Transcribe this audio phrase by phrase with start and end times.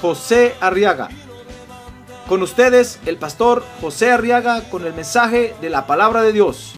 [0.00, 1.08] José Arriaga.
[2.28, 6.74] Con ustedes, el pastor José Arriaga con el mensaje de la palabra de Dios.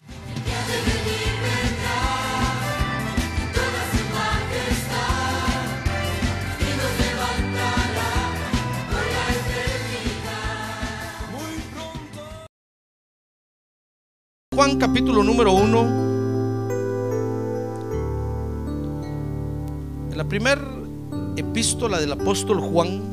[14.53, 15.79] Juan capítulo número 1.
[20.11, 20.61] En la primera
[21.37, 23.08] epístola del apóstol Juan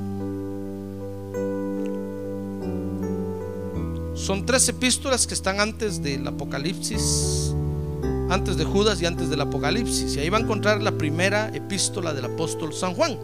[4.17, 7.53] son tres epístolas que están antes del Apocalipsis,
[8.31, 10.17] antes de Judas y antes del Apocalipsis.
[10.17, 13.19] Y ahí va a encontrar la primera epístola del apóstol San Juan.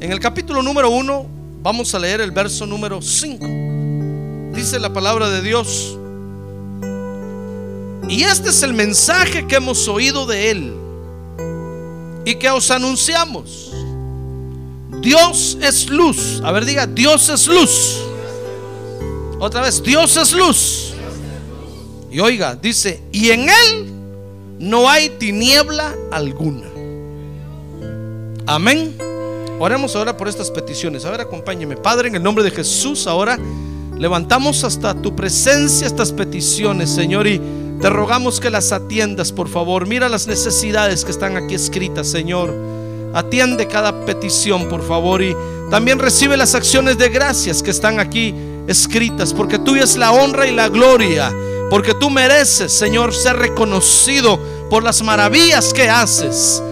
[0.00, 1.26] En el capítulo número 1
[1.62, 4.56] vamos a leer el verso número 5.
[4.56, 5.98] Dice la palabra de Dios.
[8.08, 10.72] Y este es el mensaje que hemos oído de Él
[12.24, 13.72] y que os anunciamos.
[15.02, 16.40] Dios es luz.
[16.42, 18.00] A ver, diga, Dios es luz.
[19.42, 20.92] Otra vez, Dios es luz.
[22.12, 23.92] Y oiga, dice, y en Él
[24.60, 26.68] no hay tiniebla alguna.
[28.46, 28.96] Amén.
[29.58, 31.04] Oremos ahora por estas peticiones.
[31.04, 31.76] A ver, acompáñeme.
[31.76, 33.36] Padre, en el nombre de Jesús, ahora
[33.98, 37.40] levantamos hasta tu presencia estas peticiones, Señor, y
[37.80, 39.88] te rogamos que las atiendas, por favor.
[39.88, 42.54] Mira las necesidades que están aquí escritas, Señor.
[43.12, 45.20] Atiende cada petición, por favor.
[45.20, 45.34] Y
[45.68, 48.32] también recibe las acciones de gracias que están aquí
[48.66, 49.32] escritas.
[49.34, 51.32] Porque tuya es la honra y la gloria.
[51.70, 56.62] Porque tú mereces, Señor, ser reconocido por las maravillas que haces.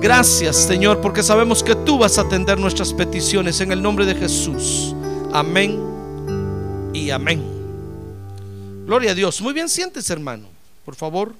[0.00, 4.14] Gracias, Señor, porque sabemos que tú vas a atender nuestras peticiones en el nombre de
[4.14, 4.94] Jesús.
[5.32, 5.78] Amén
[6.94, 7.44] y amén.
[8.86, 9.40] Gloria a Dios.
[9.40, 10.48] Muy bien, sientes, hermano,
[10.84, 11.34] por favor.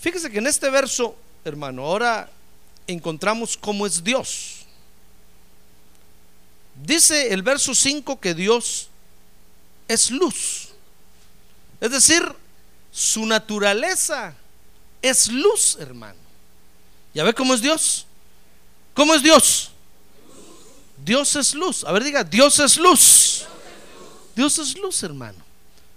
[0.00, 2.28] Fíjese que en este verso, hermano, ahora
[2.86, 4.63] encontramos cómo es Dios.
[6.84, 8.88] Dice el verso 5 que Dios
[9.88, 10.68] es luz.
[11.80, 12.22] Es decir,
[12.92, 14.34] su naturaleza
[15.00, 16.18] es luz, hermano.
[17.14, 18.06] ¿Ya ve cómo es Dios?
[18.92, 19.70] ¿Cómo es Dios?
[21.02, 21.84] Dios es luz.
[21.84, 23.46] A ver, diga, Dios es luz.
[24.36, 25.38] Dios es luz, hermano.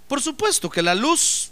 [0.08, 1.50] Por supuesto que la luz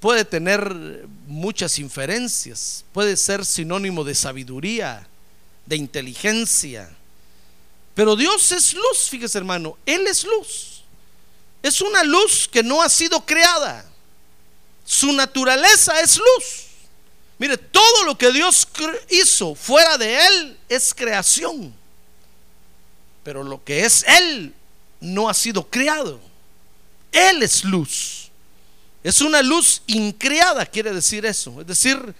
[0.00, 5.06] puede tener muchas inferencias, puede ser sinónimo de sabiduría,
[5.66, 6.96] de inteligencia.
[7.94, 10.82] Pero Dios es luz, fíjese hermano, Él es luz.
[11.62, 13.84] Es una luz que no ha sido creada.
[14.84, 16.66] Su naturaleza es luz.
[17.38, 18.66] Mire, todo lo que Dios
[19.10, 21.74] hizo fuera de Él es creación.
[23.22, 24.54] Pero lo que es Él
[25.00, 26.20] no ha sido creado.
[27.12, 28.30] Él es luz.
[29.04, 31.60] Es una luz increada, quiere decir eso.
[31.60, 32.14] Es decir,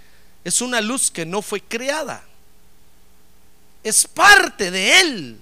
[0.44, 2.24] es una luz que no fue creada.
[3.82, 5.40] Es parte de Él.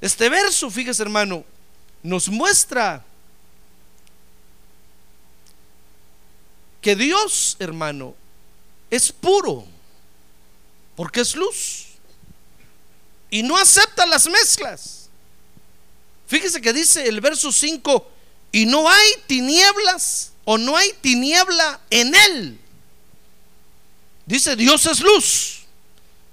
[0.00, 1.44] Este verso, fíjese hermano,
[2.02, 3.04] nos muestra
[6.80, 8.14] que Dios, hermano,
[8.90, 9.66] es puro,
[10.96, 11.86] porque es luz
[13.30, 15.08] y no acepta las mezclas.
[16.26, 18.10] Fíjese que dice el verso 5,
[18.52, 22.58] y no hay tinieblas o no hay tiniebla en él.
[24.26, 25.60] Dice, Dios es luz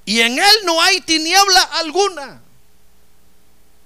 [0.05, 2.41] y en él no hay tiniebla alguna.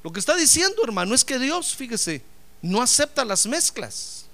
[0.03, 2.23] Lo que está diciendo, hermano, es que Dios, fíjese,
[2.61, 4.25] no acepta las mezclas.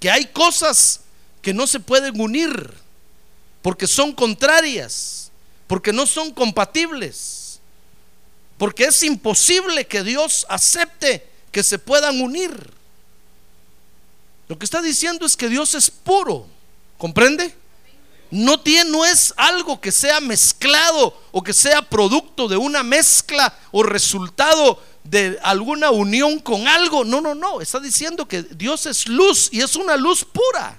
[0.00, 1.00] Que hay cosas
[1.42, 2.74] que no se pueden unir
[3.62, 5.30] porque son contrarias,
[5.66, 7.60] porque no son compatibles.
[8.56, 12.72] Porque es imposible que Dios acepte que se puedan unir.
[14.48, 16.46] Lo que está diciendo es que Dios es puro.
[16.96, 17.54] ¿Comprende?
[18.30, 23.56] No tiene, no es algo que sea mezclado o que sea producto de una mezcla
[23.70, 27.04] o resultado de alguna unión con algo.
[27.04, 27.60] No, no, no.
[27.60, 30.78] Está diciendo que Dios es luz y es una luz pura.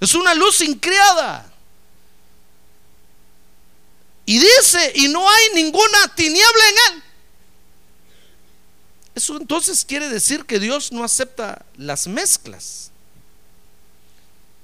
[0.00, 1.50] Es una luz increada.
[4.26, 7.02] Y dice, y no hay ninguna tiniebla en él.
[9.14, 12.90] Eso entonces quiere decir que Dios no acepta las mezclas.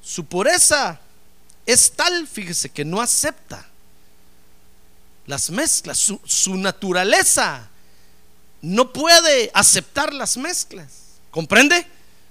[0.02, 1.00] Su pureza
[1.64, 3.66] es tal, fíjese, que no acepta
[5.26, 7.70] las mezclas, su, su naturaleza
[8.62, 10.86] no puede aceptar las mezclas.
[11.30, 11.86] ¿Comprende?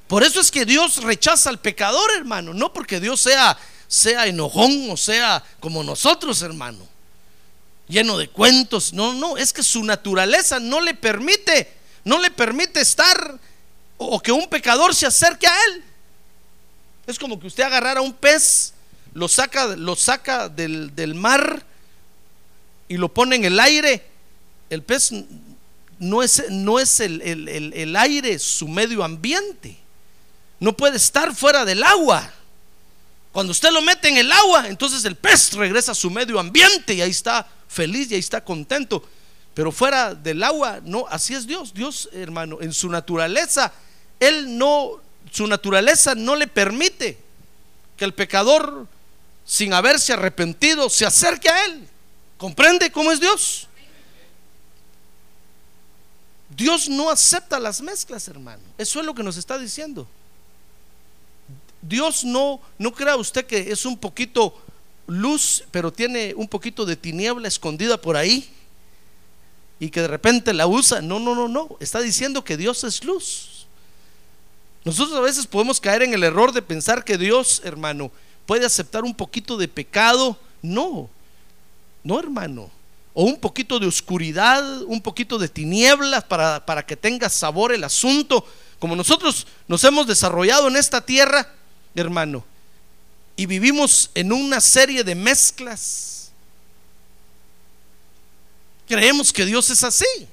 [0.07, 2.53] Por eso es que Dios rechaza al pecador, hermano.
[2.53, 3.57] No porque Dios sea,
[3.87, 6.87] sea enojón o sea como nosotros, hermano.
[7.87, 8.93] Lleno de cuentos.
[8.93, 11.73] No, no, es que su naturaleza no le permite,
[12.05, 13.39] no le permite estar
[13.97, 15.83] o que un pecador se acerque a él.
[17.07, 18.73] Es como que usted agarrara un pez,
[19.13, 21.65] lo saca, lo saca del, del mar
[22.87, 24.05] y lo pone en el aire.
[24.69, 25.11] El pez
[26.01, 29.77] no es, no es el, el, aire su medio ambiente.
[30.59, 32.27] No puede estar fuera del agua.
[33.31, 36.95] Cuando usted lo mete en el agua, entonces el pez regresa a su medio ambiente
[36.95, 39.07] y ahí está feliz y ahí está contento.
[39.53, 41.71] Pero fuera del agua, no, así es Dios.
[41.71, 43.71] Dios, hermano, en su naturaleza,
[44.19, 44.93] Él no,
[45.29, 47.19] su naturaleza no le permite
[47.95, 48.87] que el pecador,
[49.45, 51.87] sin haberse arrepentido, se acerque a Él.
[52.37, 53.67] ¿Comprende cómo es Dios?
[56.55, 58.61] Dios no acepta las mezclas, hermano.
[58.77, 60.07] Eso es lo que nos está diciendo.
[61.81, 64.61] Dios no, no crea usted que es un poquito
[65.07, 68.49] luz, pero tiene un poquito de tiniebla escondida por ahí
[69.79, 71.01] y que de repente la usa.
[71.01, 71.77] No, no, no, no.
[71.79, 73.65] Está diciendo que Dios es luz.
[74.83, 78.11] Nosotros a veces podemos caer en el error de pensar que Dios, hermano,
[78.45, 80.37] puede aceptar un poquito de pecado.
[80.61, 81.09] No,
[82.03, 82.69] no, hermano
[83.13, 87.83] o un poquito de oscuridad, un poquito de tinieblas para, para que tenga sabor el
[87.83, 88.45] asunto,
[88.79, 91.53] como nosotros nos hemos desarrollado en esta tierra,
[91.93, 92.43] hermano,
[93.35, 96.31] y vivimos en una serie de mezclas.
[98.87, 100.27] Creemos que Dios es así.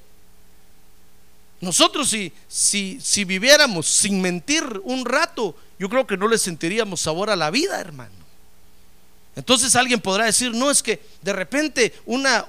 [1.61, 7.01] Nosotros si, si, si viviéramos sin mentir un rato, yo creo que no le sentiríamos
[7.01, 8.18] sabor a la vida, hermano.
[9.35, 12.45] Entonces alguien podrá decir, no, es que de repente una,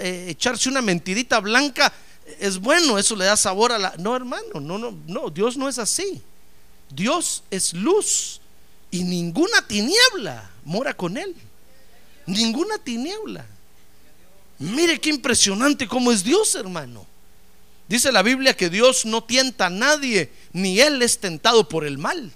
[0.00, 1.92] eh, echarse una mentirita blanca
[2.38, 3.94] es bueno, eso le da sabor a la...
[3.98, 6.20] No, hermano, no, no, no, Dios no es así.
[6.90, 8.40] Dios es luz
[8.90, 11.34] y ninguna tiniebla mora con él.
[12.26, 13.46] Ninguna tiniebla.
[14.58, 17.06] Mire qué impresionante cómo es Dios, hermano.
[17.88, 21.96] Dice la Biblia que Dios no tienta a nadie, ni él es tentado por el
[21.96, 22.32] mal.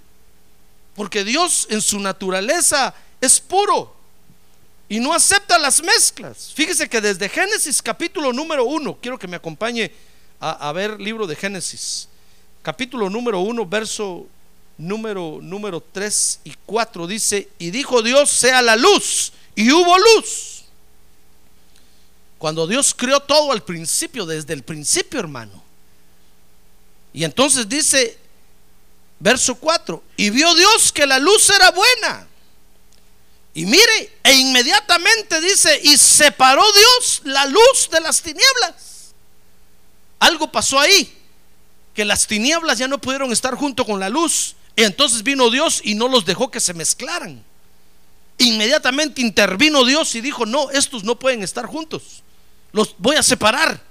[0.95, 3.95] Porque Dios en su naturaleza es puro
[4.89, 6.53] y no acepta las mezclas.
[6.55, 9.91] Fíjese que desde Génesis capítulo número 1, quiero que me acompañe
[10.41, 12.09] a, ver libro de Génesis,
[12.63, 14.27] capítulo número 1, verso
[14.77, 20.65] número, número 3 y 4, dice, y dijo Dios, sea la luz, y hubo luz.
[22.39, 25.63] Cuando Dios creó todo al principio, desde el principio, hermano.
[27.13, 28.19] Y entonces dice,
[29.21, 32.27] verso 4, y vio Dios que la luz era buena
[33.55, 39.13] y mire, e inmediatamente dice, y separó Dios la luz de las tinieblas.
[40.19, 41.13] Algo pasó ahí,
[41.95, 44.57] que las tinieblas ya no pudieron estar junto con la luz.
[44.75, 47.45] Y entonces vino Dios y no los dejó que se mezclaran.
[48.39, 52.23] Inmediatamente intervino Dios y dijo, no, estos no pueden estar juntos.
[52.73, 53.83] Los voy a separar.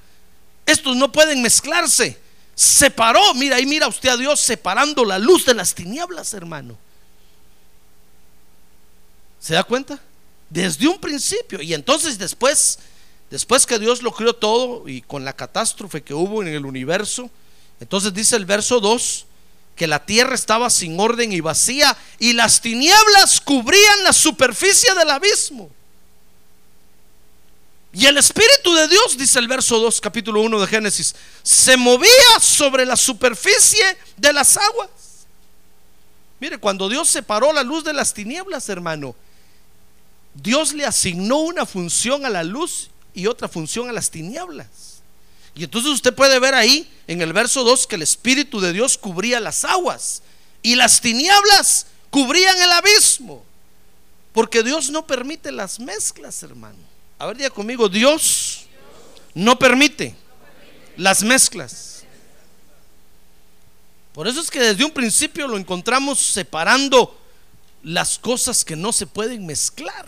[0.66, 2.20] Estos no pueden mezclarse.
[2.56, 6.78] Separó, mira, ahí mira usted a Dios separando la luz de las tinieblas, hermano.
[9.42, 10.00] ¿Se da cuenta?
[10.50, 11.62] Desde un principio.
[11.62, 12.78] Y entonces después,
[13.30, 17.30] después que Dios lo creó todo y con la catástrofe que hubo en el universo,
[17.80, 19.26] entonces dice el verso 2
[19.76, 25.10] que la tierra estaba sin orden y vacía y las tinieblas cubrían la superficie del
[25.10, 25.72] abismo.
[27.94, 32.40] Y el Espíritu de Dios, dice el verso 2, capítulo 1 de Génesis, se movía
[32.40, 34.90] sobre la superficie de las aguas.
[36.40, 39.16] Mire, cuando Dios separó la luz de las tinieblas, hermano,
[40.34, 45.02] Dios le asignó una función a la luz y otra función a las tinieblas.
[45.54, 48.98] Y entonces usted puede ver ahí en el verso 2 que el Espíritu de Dios
[48.98, 50.22] cubría las aguas
[50.64, 53.44] y las tinieblas cubrían el abismo.
[54.34, 56.78] Porque Dios no permite las mezclas, hermano.
[57.20, 58.66] A ver, diga conmigo, Dios
[59.34, 60.16] no permite
[60.96, 62.04] las mezclas.
[64.14, 67.18] Por eso es que desde un principio lo encontramos separando
[67.84, 70.06] las cosas que no se pueden mezclar.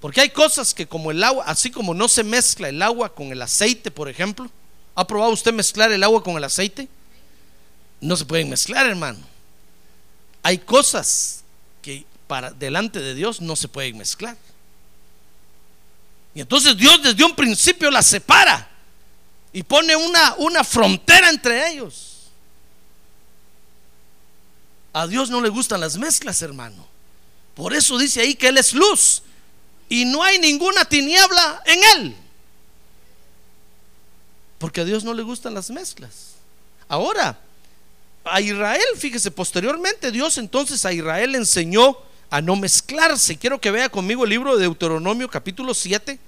[0.00, 3.28] Porque hay cosas que como el agua, así como no se mezcla el agua con
[3.32, 4.50] el aceite, por ejemplo,
[4.94, 6.88] ¿ha probado usted mezclar el agua con el aceite?
[8.00, 9.18] No se pueden mezclar, hermano.
[10.42, 11.42] Hay cosas
[11.80, 14.36] que para delante de Dios no se pueden mezclar.
[16.34, 18.68] Y entonces Dios desde un principio las separa
[19.52, 22.28] y pone una, una frontera entre ellos.
[24.92, 26.86] A Dios no le gustan las mezclas, hermano.
[27.54, 29.22] Por eso dice ahí que Él es luz
[29.88, 32.16] y no hay ninguna tiniebla en él.
[34.58, 36.34] Porque a Dios no le gustan las mezclas.
[36.88, 37.38] Ahora,
[38.24, 41.96] a Israel, fíjese, posteriormente Dios entonces a Israel enseñó
[42.30, 43.36] a no mezclarse.
[43.36, 46.18] Quiero que vea conmigo el libro de Deuteronomio capítulo 7,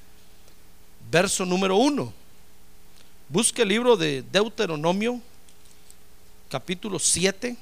[1.11, 2.13] verso número 1.
[3.29, 5.21] Busque el libro de Deuteronomio
[6.49, 7.57] capítulo 7.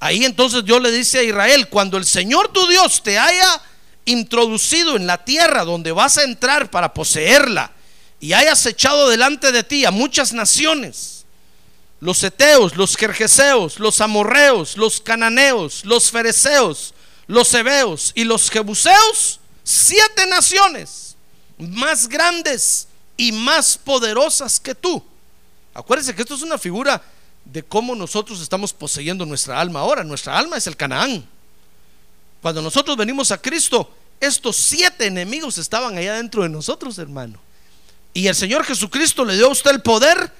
[0.00, 3.62] Ahí entonces Dios le dice a Israel, cuando el Señor tu Dios te haya
[4.08, 7.72] introducido en la tierra donde vas a entrar para poseerla
[8.20, 11.24] y hayas echado delante de ti a muchas naciones,
[12.00, 16.94] los eteos, los jerjeseos, los amorreos, los cananeos, los fereceos,
[17.26, 21.16] los hebeos y los jebuseos, siete naciones
[21.58, 25.02] más grandes y más poderosas que tú.
[25.74, 27.02] Acuérdense que esto es una figura
[27.44, 30.04] de cómo nosotros estamos poseyendo nuestra alma ahora.
[30.04, 31.28] Nuestra alma es el Canaán.
[32.42, 33.90] Cuando nosotros venimos a Cristo,
[34.20, 37.38] estos siete enemigos estaban allá dentro de nosotros, hermano.
[38.14, 40.32] Y el Señor Jesucristo le dio a usted el poder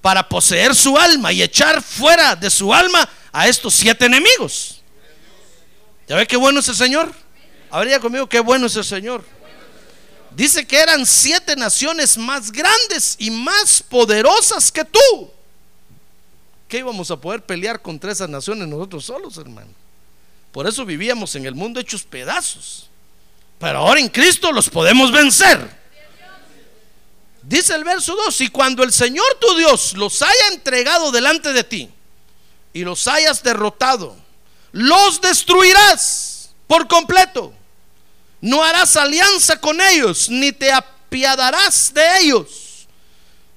[0.00, 4.82] para poseer su alma y echar fuera de su alma a estos siete enemigos.
[6.06, 7.12] ¿Ya ve qué bueno es el Señor?
[7.70, 9.24] Habría conmigo qué bueno es el Señor.
[10.30, 15.30] Dice que eran siete naciones más grandes y más poderosas que tú
[16.78, 19.70] íbamos a poder pelear contra esas naciones nosotros solos, hermano?
[20.54, 22.88] Por eso vivíamos en el mundo hechos pedazos.
[23.58, 25.82] Pero ahora en Cristo los podemos vencer.
[27.42, 31.64] Dice el verso 2, y cuando el Señor tu Dios los haya entregado delante de
[31.64, 31.90] ti
[32.72, 34.16] y los hayas derrotado,
[34.70, 37.52] los destruirás por completo.
[38.40, 42.64] No harás alianza con ellos, ni te apiadarás de ellos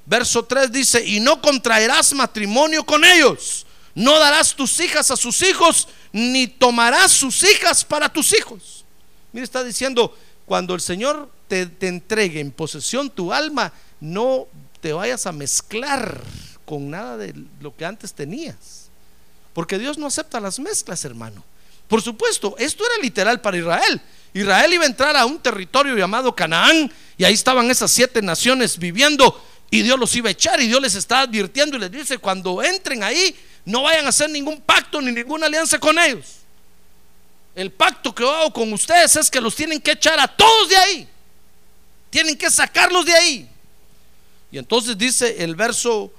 [0.08, 3.66] Verso 3 dice, y no contraerás matrimonio con ellos,
[3.98, 8.86] no darás tus hijas a sus hijos, ni tomarás sus hijas para tus hijos.
[9.34, 14.46] Mire, está diciendo, cuando el Señor te, te entregue en posesión tu alma, no
[14.82, 16.22] te vayas a mezclar
[16.64, 18.90] con nada de lo que antes tenías.
[19.52, 21.44] Porque Dios no acepta las mezclas, hermano.
[21.88, 24.00] Por supuesto, esto era literal para Israel.
[24.32, 28.78] Israel iba a entrar a un territorio llamado Canaán y ahí estaban esas siete naciones
[28.78, 32.20] viviendo y Dios los iba a echar y Dios les está advirtiendo y les dice,
[32.20, 33.36] cuando entren ahí,
[33.68, 36.38] no vayan a hacer ningún pacto ni ninguna alianza con ellos.
[37.54, 40.78] El pacto que hago con ustedes es que los tienen que echar a todos de
[40.78, 41.10] ahí.
[42.10, 43.50] Tienen que sacarlos de ahí.
[44.54, 46.10] Y entonces dice el verso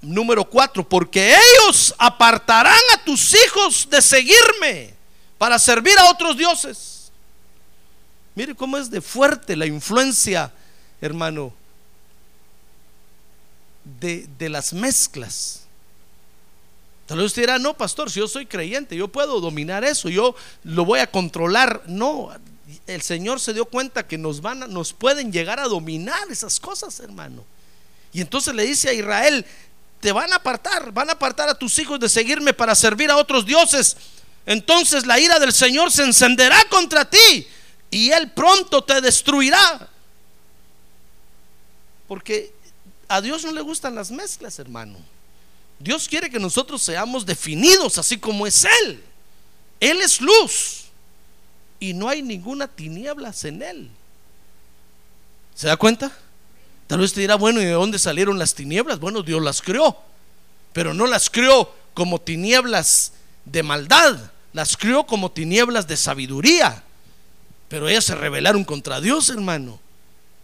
[0.00, 4.92] número 4, porque ellos apartarán a tus hijos de seguirme
[5.38, 7.12] para servir a otros dioses.
[8.34, 10.52] Mire cómo es de fuerte la influencia,
[11.00, 11.52] hermano,
[13.84, 15.67] de, las mezclas.
[17.08, 20.36] Tal vez usted dirá, no, pastor, si yo soy creyente, yo puedo dominar eso, yo
[20.62, 21.82] lo voy a controlar.
[21.86, 22.28] No,
[22.86, 27.00] el Señor se dio cuenta que nos van nos pueden llegar a dominar esas cosas,
[27.00, 27.46] hermano.
[28.12, 29.46] Y entonces le dice a Israel,
[30.00, 33.16] te van a apartar, van a apartar a tus hijos de seguirme para servir a
[33.16, 33.96] otros dioses.
[34.44, 37.48] Entonces la ira del Señor se encenderá contra ti
[37.90, 39.88] y él pronto te destruirá.
[42.06, 42.52] Porque
[43.08, 44.98] a Dios no le gustan las mezclas, hermano.
[45.78, 49.02] Dios quiere que nosotros seamos definidos así como es Él.
[49.80, 50.84] Él es luz
[51.78, 53.90] y no hay ninguna tinieblas en Él.
[55.54, 56.12] ¿Se da cuenta?
[56.86, 58.98] Tal vez te dirá, bueno, ¿y de dónde salieron las tinieblas?
[58.98, 59.96] Bueno, Dios las creó,
[60.72, 63.12] pero no las creó como tinieblas
[63.44, 66.82] de maldad, las creó como tinieblas de sabiduría.
[67.68, 69.78] Pero ellas se rebelaron contra Dios, hermano.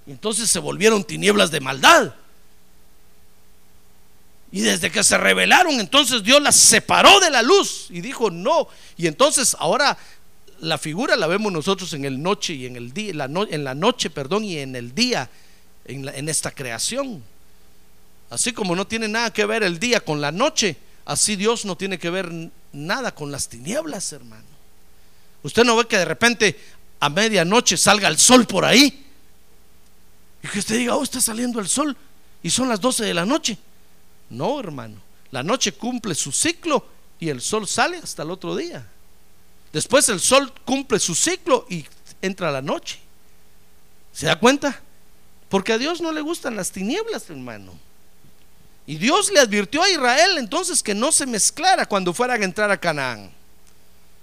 [0.06, 2.14] Y entonces se volvieron tinieblas de maldad.
[4.54, 8.68] Y desde que se rebelaron, entonces Dios las separó de la luz y dijo no.
[8.96, 9.99] Y entonces ahora
[10.61, 14.11] la figura la vemos nosotros en el noche y en el día, en la noche,
[14.11, 15.28] perdón, y en el día,
[15.87, 17.20] en, en esta creación.
[18.30, 21.76] Así como no tiene nada que ver el día con la noche, así Dios no
[21.76, 22.30] tiene que ver
[22.73, 24.46] nada con las tinieblas, hermano.
[25.42, 26.61] Usted no ve que de repente
[27.00, 29.04] a medianoche salga el sol por ahí
[30.44, 31.96] y que usted diga, oh, está saliendo el sol
[32.40, 33.58] y son las 12 de la noche.
[34.34, 34.96] No, hermano.
[35.30, 36.86] La noche cumple su ciclo
[37.18, 38.86] y el sol sale hasta el otro día.
[39.72, 41.84] Después el sol cumple su ciclo y
[42.22, 43.00] entra la noche.
[44.12, 44.80] ¿Se da cuenta?
[45.48, 47.72] Porque a Dios no le gustan las tinieblas, hermano.
[48.86, 52.70] Y Dios le advirtió a Israel entonces que no se mezclara cuando fueran a entrar
[52.70, 53.32] a Canaán.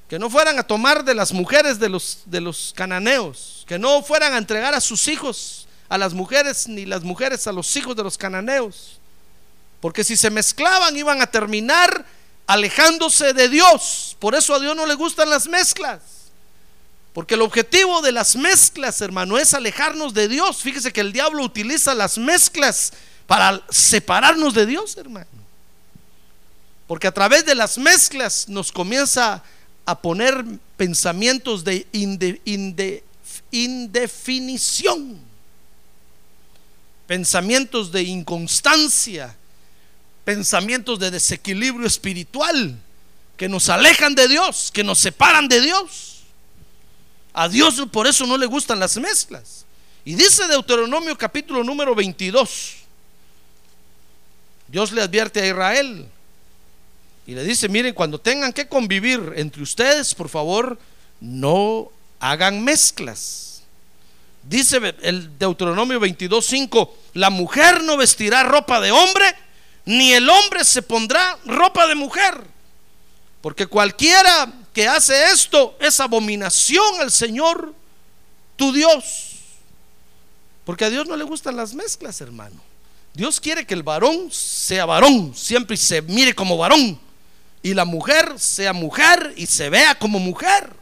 [0.08, 3.66] Que no fueran a tomar de las mujeres de los, de los cananeos.
[3.68, 7.52] Que no fueran a entregar a sus hijos a las mujeres, ni las mujeres a
[7.52, 9.01] los hijos de los cananeos.
[9.82, 12.06] Porque si se mezclaban iban a terminar
[12.48, 14.16] alejándose de Dios.
[14.20, 16.02] Por eso a Dios no le gustan las mezclas.
[17.14, 20.62] Porque el objetivo de las mezclas, hermano, es alejarnos de Dios.
[20.62, 22.94] Fíjese que el diablo utiliza las mezclas
[23.28, 25.28] para separarnos de Dios, hermano.
[26.88, 29.44] Porque a través de las mezclas nos comienza
[29.86, 30.46] a poner
[30.78, 31.88] pensamientos de
[33.52, 35.20] indefinición,
[37.08, 39.36] pensamientos de inconstancia,
[40.24, 42.78] pensamientos de desequilibrio espiritual
[43.38, 46.22] que nos alejan de Dios, que nos separan de Dios.
[47.34, 49.66] A Dios por eso no le gustan las mezclas.
[50.04, 52.76] Y dice Deuteronomio capítulo número 22.
[54.68, 56.08] Dios le advierte a Israel
[57.28, 60.80] y le dice, miren, cuando tengan que convivir entre ustedes, por favor,
[61.20, 63.64] no hagan mezclas.
[64.44, 69.36] Dice el Deuteronomio 22.5, la mujer no vestirá ropa de hombre,
[69.86, 72.44] ni el hombre se pondrá ropa de mujer.
[73.42, 77.74] Porque cualquiera que hace esto es abominación al Señor
[78.56, 79.32] tu Dios.
[80.64, 82.62] Porque a Dios no le gustan las mezclas, hermano.
[83.14, 87.00] Dios quiere que el varón sea varón, siempre se mire como varón.
[87.64, 90.74] Y la mujer sea mujer y se vea como mujer.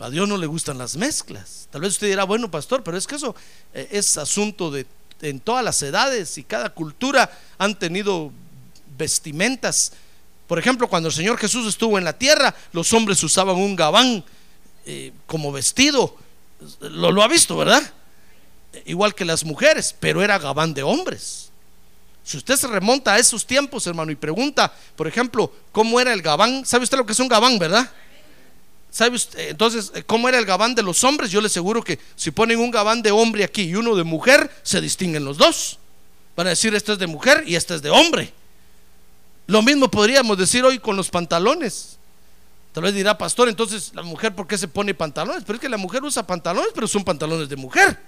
[0.00, 1.68] A Dios no le gustan las mezclas.
[1.70, 3.34] Tal vez usted dirá, bueno, pastor, pero es que eso
[3.74, 4.86] eh, es asunto de
[5.22, 8.32] en todas las edades y cada cultura han tenido
[8.96, 9.92] vestimentas
[10.48, 14.24] por ejemplo, cuando el Señor Jesús estuvo en la tierra, los hombres usaban un gabán
[14.86, 16.16] eh, como vestido.
[16.80, 17.82] Lo, lo ha visto, ¿verdad?
[18.86, 21.50] Igual que las mujeres, pero era gabán de hombres.
[22.24, 26.22] Si usted se remonta a esos tiempos, hermano, y pregunta, por ejemplo, cómo era el
[26.22, 27.90] gabán, ¿sabe usted lo que es un gabán, verdad?
[28.90, 29.50] ¿Sabe usted?
[29.50, 31.30] Entonces, ¿cómo era el gabán de los hombres?
[31.30, 34.50] Yo le aseguro que si ponen un gabán de hombre aquí y uno de mujer,
[34.62, 35.78] se distinguen los dos.
[36.36, 38.32] Van a decir, este es de mujer y este es de hombre.
[39.46, 41.98] Lo mismo podríamos decir hoy con los pantalones.
[42.72, 45.42] Tal vez dirá, pastor, entonces la mujer, ¿por qué se pone pantalones?
[45.44, 47.98] Pero es que la mujer usa pantalones, pero son pantalones de mujer.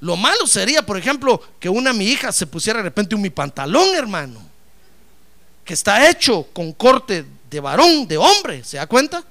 [0.00, 3.30] Lo malo sería, por ejemplo, que una mi hija se pusiera de repente un mi
[3.30, 4.40] pantalón, hermano,
[5.64, 9.22] que está hecho con corte de varón, de hombre, ¿se da cuenta?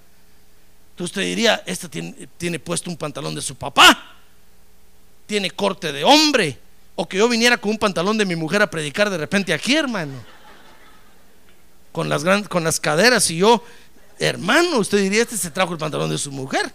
[1.04, 4.16] Usted diría, esta tiene, puesto un pantalón de su papá,
[5.26, 6.60] tiene corte de hombre,
[6.96, 9.76] o que yo viniera con un pantalón de mi mujer a predicar de repente aquí,
[9.76, 10.24] hermano
[11.92, 13.64] con las, con las caderas y yo,
[14.20, 16.74] hermano, usted diría, este se trajo el pantalón de su mujer.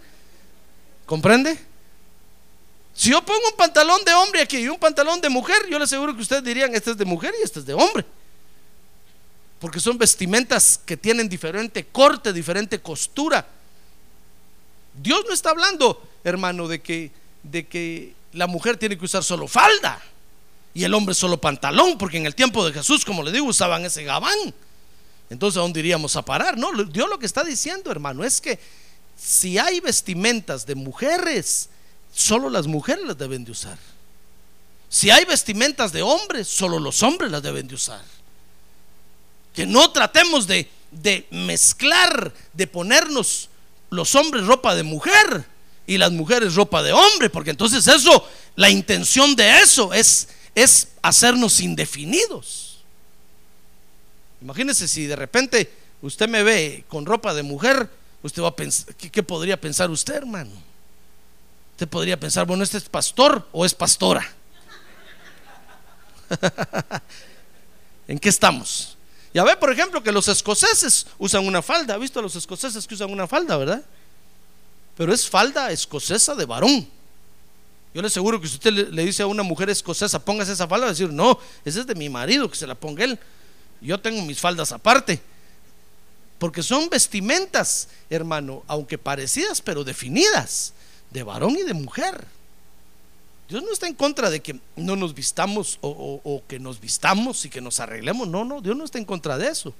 [1.05, 1.57] ¿Comprende?
[2.93, 5.85] Si yo pongo un pantalón de hombre aquí y un pantalón de mujer, yo le
[5.85, 8.05] aseguro que ustedes dirían, este es de mujer y este es de hombre.
[9.59, 13.47] Porque son vestimentas que tienen diferente corte, diferente costura.
[15.01, 17.11] Dios no está hablando, hermano, de que,
[17.43, 20.01] de que la mujer tiene que usar solo falda
[20.73, 23.83] y el hombre solo pantalón, porque en el tiempo de Jesús, como le digo, usaban
[23.85, 24.53] ese gabán.
[25.29, 26.57] Entonces, ¿a dónde iríamos a parar?
[26.57, 28.59] No, Dios lo que está diciendo, hermano, es que
[29.17, 31.69] si hay vestimentas de mujeres,
[32.13, 33.77] solo las mujeres las deben de usar.
[34.89, 38.03] Si hay vestimentas de hombres, solo los hombres las deben de usar.
[39.53, 43.49] Que no tratemos de, de mezclar, de ponernos
[43.89, 45.45] los hombres ropa de mujer
[45.85, 50.89] y las mujeres ropa de hombre, porque entonces eso, la intención de eso es, es
[51.01, 52.79] hacernos indefinidos.
[54.41, 55.71] Imagínese si de repente
[56.01, 57.89] usted me ve con ropa de mujer,
[58.21, 60.51] usted va a pensar, ¿qué, podría pensar usted, hermano?
[61.71, 64.27] Usted podría pensar, bueno, ¿este es pastor o es pastora?
[68.07, 68.96] ¿En qué estamos?
[69.37, 71.93] Ya ve, por ejemplo, que los escoceses usan una falda.
[71.93, 73.83] ¿Ha visto a los escoceses que usan una falda, verdad?
[74.97, 76.89] Pero es falda escocesa de varón.
[77.93, 80.85] Yo le aseguro que si usted le, dice a una mujer escocesa, póngase esa falda,
[80.85, 83.19] va a decir, no, esa es de mi marido, que se la ponga él.
[83.79, 85.21] Yo tengo mis faldas aparte.
[86.39, 90.73] Porque son vestimentas, hermano, aunque parecidas, pero definidas,
[91.11, 92.25] de varón y de mujer.
[93.47, 97.49] Dios no está en contra de que no nos vistamos o, que nos vistamos y
[97.49, 98.27] que nos arreglemos.
[98.27, 99.73] No, no, Dios no está en contra de eso.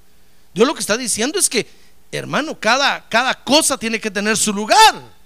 [0.53, 1.67] Dios lo que está diciendo es que,
[2.11, 5.17] hermano, cada, cada cosa tiene que tener su lugar.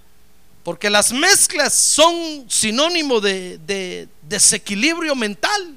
[0.64, 5.76] Porque las mezclas son sinónimo de, de desequilibrio mental.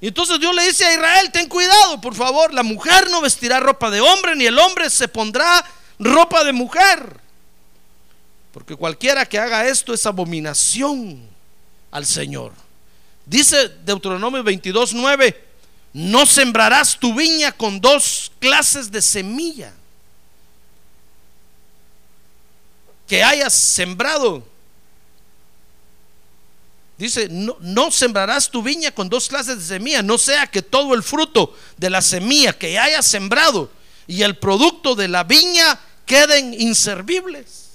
[0.00, 3.58] Y entonces Dios le dice a Israel, ten cuidado, por favor, la mujer no vestirá
[3.58, 5.64] ropa de hombre, ni el hombre se pondrá
[5.98, 7.20] ropa de mujer.
[8.58, 11.22] Porque cualquiera que haga esto es abominación
[11.92, 12.52] al Señor.
[13.24, 15.44] Dice Deuteronomio 22, 9,
[15.92, 19.72] no sembrarás tu viña con dos clases de semilla
[23.06, 24.44] que hayas sembrado
[26.98, 31.04] Dice, no, sembrarás tu viña con dos clases de semilla, no sea que todo el
[31.04, 33.70] fruto de la semilla que hayas sembrado
[34.08, 37.67] y el producto de la viña queden inservibles.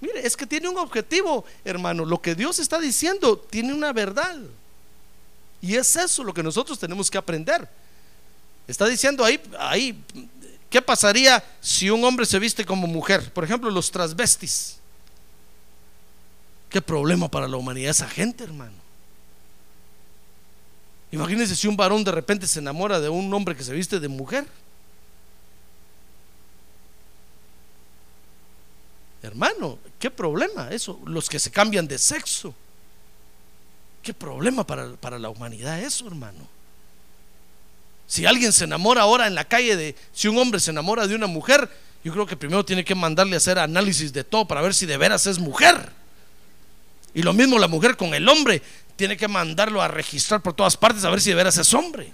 [0.00, 2.04] Mire, es que tiene un objetivo, hermano.
[2.04, 4.36] Lo que Dios está diciendo tiene una verdad.
[5.60, 7.68] Y es eso lo que nosotros tenemos que aprender.
[8.68, 10.04] Está diciendo ahí, ahí,
[10.70, 13.32] ¿qué pasaría si un hombre se viste como mujer?
[13.32, 14.76] Por ejemplo, los transvestis.
[16.68, 18.76] Qué problema para la humanidad esa gente, hermano.
[21.10, 24.08] Imagínense si un varón de repente se enamora de un hombre que se viste de
[24.08, 24.46] mujer.
[29.28, 31.00] Hermano, qué problema eso.
[31.04, 32.54] Los que se cambian de sexo.
[34.02, 36.48] Qué problema para, para la humanidad eso, hermano.
[38.06, 41.14] Si alguien se enamora ahora en la calle de, si un hombre se enamora de
[41.14, 41.70] una mujer,
[42.02, 44.86] yo creo que primero tiene que mandarle a hacer análisis de todo para ver si
[44.86, 45.92] de veras es mujer.
[47.12, 48.62] Y lo mismo la mujer con el hombre,
[48.96, 52.12] tiene que mandarlo a registrar por todas partes a ver si de veras es hombre.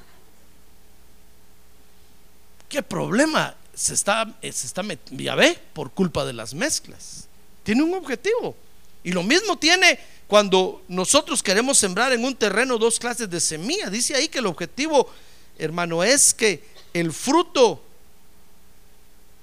[2.68, 7.28] ¿Qué problema se está, se está ve, por culpa de las mezclas?
[7.62, 8.56] Tiene un objetivo.
[9.02, 13.90] Y lo mismo tiene cuando nosotros queremos sembrar en un terreno dos clases de semilla.
[13.90, 15.10] Dice ahí que el objetivo,
[15.58, 17.82] hermano, es que el fruto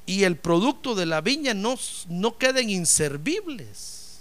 [0.06, 1.78] y el producto de la viña no,
[2.10, 4.20] no queden inservibles.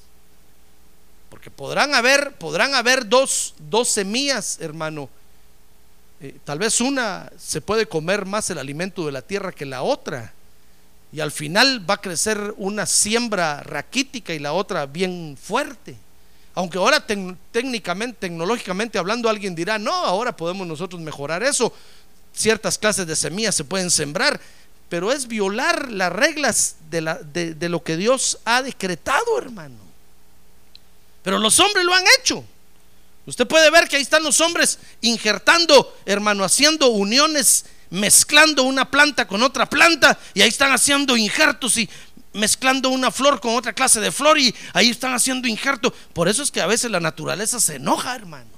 [1.30, 5.08] Porque podrán haber, podrán haber dos, dos semillas, hermano.
[6.20, 9.82] Eh, tal vez una se puede comer más el alimento de la tierra que la
[9.82, 10.32] otra.
[11.12, 15.96] Y al final va a crecer una siembra raquítica y la otra bien fuerte.
[16.54, 17.04] Aunque ahora
[17.52, 21.72] técnicamente, tecnológicamente hablando, alguien dirá, no, ahora podemos nosotros mejorar eso.
[22.32, 24.40] Ciertas clases de semillas se pueden sembrar,
[24.88, 29.76] pero es violar las reglas de, lo que Dios ha decretado, hermano.
[31.22, 32.44] Pero los hombres lo han hecho.
[33.30, 39.28] Usted puede ver que ahí están los hombres injertando, hermano, haciendo uniones, mezclando una planta
[39.28, 41.88] con otra planta, y ahí están haciendo injertos y
[42.32, 45.92] mezclando una flor con otra clase de flor, y ahí están haciendo injertos.
[46.12, 48.50] Por eso es que a veces la naturaleza se enoja, hermano.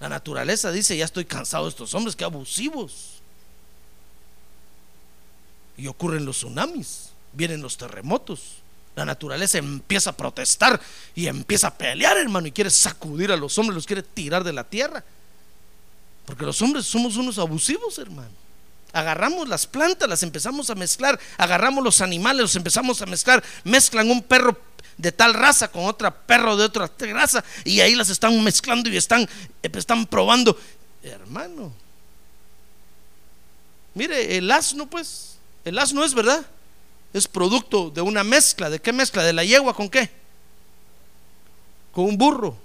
[0.00, 3.20] La naturaleza dice, ya estoy cansado de estos hombres, que abusivos.
[5.76, 8.62] Y ocurren los tsunamis, vienen los terremotos.
[8.96, 10.80] La naturaleza empieza a protestar
[11.14, 14.54] y empieza a pelear, hermano, y quiere sacudir a los hombres, los quiere tirar de
[14.54, 15.04] la tierra.
[16.24, 18.30] Porque los hombres somos unos abusivos, hermano.
[18.94, 24.10] Agarramos las plantas, las empezamos a mezclar, agarramos los animales, los empezamos a mezclar, mezclan
[24.10, 24.58] un perro
[24.96, 28.96] de tal raza con otro perro de otra raza y ahí las están mezclando y
[28.96, 29.28] están,
[29.62, 30.58] están probando.
[31.02, 31.70] Hermano,
[33.92, 36.46] mire, el asno pues, el asno es verdad
[37.16, 38.68] es producto de una mezcla.
[38.68, 39.22] ¿De qué mezcla?
[39.22, 40.10] ¿De la yegua con qué?
[41.92, 42.56] Con un burro.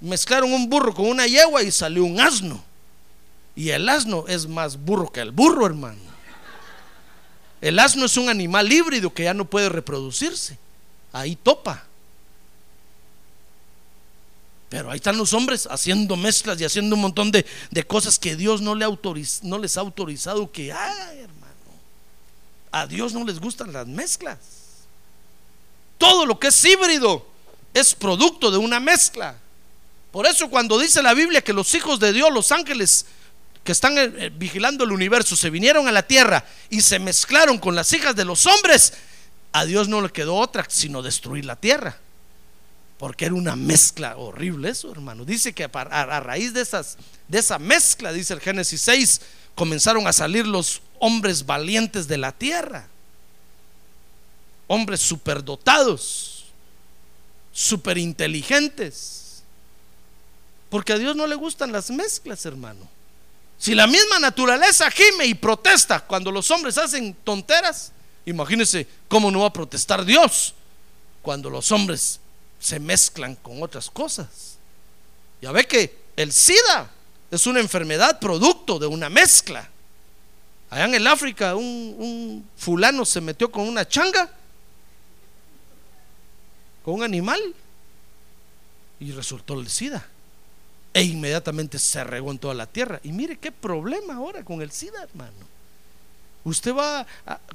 [0.00, 2.62] Mezclaron un burro con una yegua y salió un asno.
[3.54, 6.00] Y el asno es más burro que el burro, hermano.
[7.60, 10.58] El asno es un animal híbrido que ya no puede reproducirse.
[11.12, 11.84] Ahí topa.
[14.70, 17.44] Pero ahí están los hombres haciendo mezclas y haciendo un montón de,
[17.86, 18.86] cosas que Dios no, le
[19.42, 21.39] no les ha autorizado que hagan.
[22.72, 24.38] A Dios no les gustan las mezclas.
[25.98, 27.26] Todo lo que es híbrido
[27.74, 29.36] es producto de una mezcla.
[30.10, 33.06] Por eso cuando dice la Biblia que los hijos de Dios, los ángeles
[33.62, 37.58] que están eh, eh, vigilando el universo, se vinieron a la tierra y se mezclaron
[37.58, 38.94] con las hijas de los hombres,
[39.52, 41.98] a Dios no le quedó otra sino destruir la tierra.
[42.98, 45.24] Porque era una mezcla horrible eso, hermano.
[45.24, 49.20] Dice que a, raíz de, esa mezcla, dice el Génesis 6,
[49.54, 52.86] comenzaron a salir los hombres valientes de la tierra,
[54.68, 56.44] hombres superdotados,
[57.52, 59.42] superinteligentes,
[60.68, 62.88] porque a Dios no le gustan las mezclas, hermano.
[63.58, 67.92] Si la misma naturaleza gime y protesta cuando los hombres hacen tonteras,
[68.24, 70.54] imagínense cómo no va a protestar Dios
[71.22, 72.20] cuando los hombres
[72.58, 74.56] se mezclan con otras cosas.
[75.42, 76.90] Ya ve que el SIDA
[77.30, 79.68] es una enfermedad producto de una mezcla.
[80.70, 84.30] Allá en el África un, fulano se metió con una changa,
[86.84, 87.40] con un animal,
[89.00, 90.06] y resultó el SIDA.
[90.92, 93.00] E inmediatamente se regó en toda la tierra.
[93.02, 95.50] Y mire qué problema ahora con el SIDA, hermano.
[96.44, 97.06] Usted va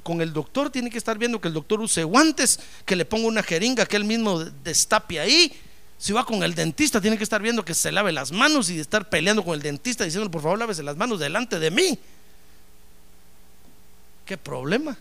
[0.02, 3.26] con el doctor, tiene que estar viendo que el doctor use guantes, que le ponga
[3.26, 5.52] una jeringa, que él mismo destape ahí,
[5.98, 8.78] si va con el dentista, tiene que estar viendo que se lave las manos y
[8.78, 11.98] estar peleando con el dentista diciendo, por favor, lávese las manos delante de mí.
[14.26, 14.98] ¿Qué problema?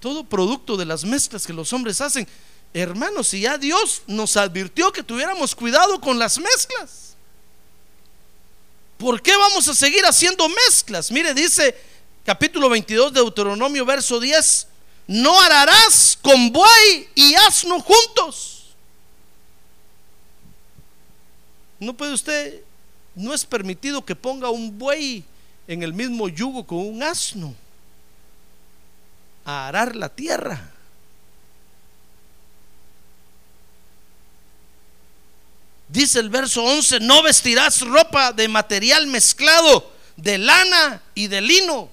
[0.00, 2.26] Todo producto de las mezclas que los hombres hacen.
[2.72, 7.14] Hermanos, si ya Dios nos advirtió que tuviéramos cuidado con las mezclas.
[8.96, 11.12] ¿Por qué vamos a seguir haciendo mezclas?
[11.12, 11.76] Mire, dice
[12.24, 14.66] capítulo 22 de Deuteronomio, verso 10,
[15.06, 18.74] no ararás con buey y asno juntos.
[21.78, 22.62] No puede usted,
[23.14, 25.24] no es permitido que ponga un buey
[25.68, 27.54] en el mismo yugo con un asno
[29.44, 30.72] a arar la tierra.
[35.88, 41.90] Dice el verso 11, no vestirás ropa de material mezclado, de lana y de lino.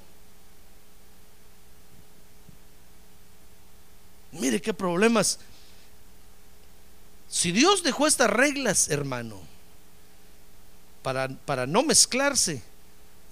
[4.31, 5.39] Mire qué problemas.
[7.29, 9.41] Si Dios dejó estas reglas, hermano,
[11.01, 12.61] para, para no mezclarse,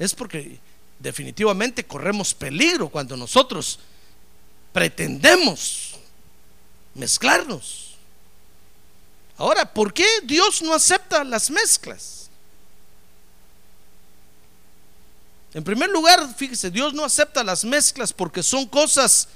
[0.04, 0.60] es porque
[1.00, 3.80] definitivamente corremos peligro cuando nosotros
[4.72, 5.96] pretendemos
[6.94, 7.96] mezclarnos.
[9.38, 12.30] Ahora, ¿por qué Dios no acepta las mezclas?
[15.54, 19.28] En primer lugar, fíjese, Dios no acepta las mezclas porque son cosas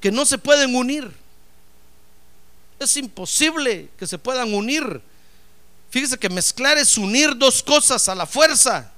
[0.00, 1.14] que no se pueden unir.
[2.78, 5.02] Es imposible que se puedan unir.
[5.90, 8.93] Fíjese que mezclar es unir dos cosas a la fuerza.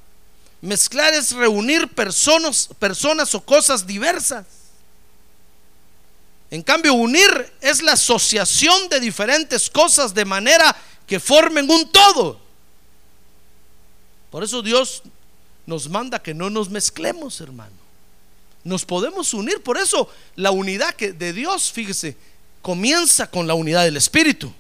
[0.67, 4.45] Mezclar es reunir personas, personas o cosas diversas.
[6.51, 10.77] En cambio, unir es la asociación de diferentes cosas de manera
[11.07, 12.41] que formen un todo.
[14.33, 15.05] Por eso Dios
[15.67, 17.77] nos manda que no nos mezclemos, hermano.
[18.65, 19.63] Nos podemos unir.
[19.63, 22.17] Por eso la unidad de Dios, fíjese,
[22.61, 24.53] comienza con la unidad del Espíritu.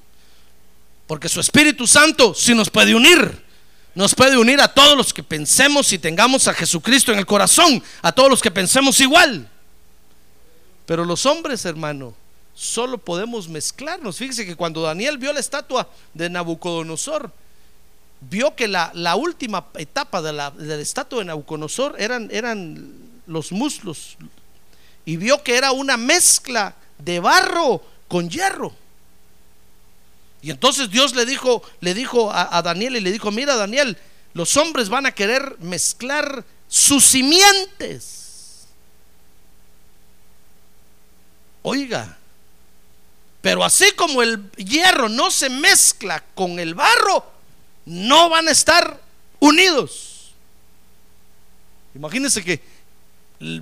[1.09, 3.46] Porque su Espíritu Santo sí nos puede unir.
[3.97, 7.83] Nos puede unir a todos los que pensemos y tengamos a Jesucristo en el corazón.
[8.03, 9.49] A todos los que pensemos igual.
[10.85, 12.15] Pero los hombres, hermano,
[12.55, 14.19] solo podemos mezclarnos.
[14.19, 17.33] Fíjese que cuando Daniel vio la estatua de Nabucodonosor,
[18.21, 22.93] vio que la, última etapa de la, estatua de Nabucodonosor eran, eran
[23.27, 24.19] los muslos.
[25.07, 28.75] Y vio que era una mezcla de barro con hierro.
[30.47, 33.99] Y entonces Dios le dijo, le dijo a, Daniel y le dijo, mira Daniel,
[34.33, 38.17] los hombres van a querer mezclar sus simientes
[41.63, 42.17] Oiga,
[43.41, 47.29] pero así como el hierro no se mezcla con el barro,
[47.87, 49.01] no van a estar
[49.41, 50.33] unidos.
[51.93, 52.63] Imagínense que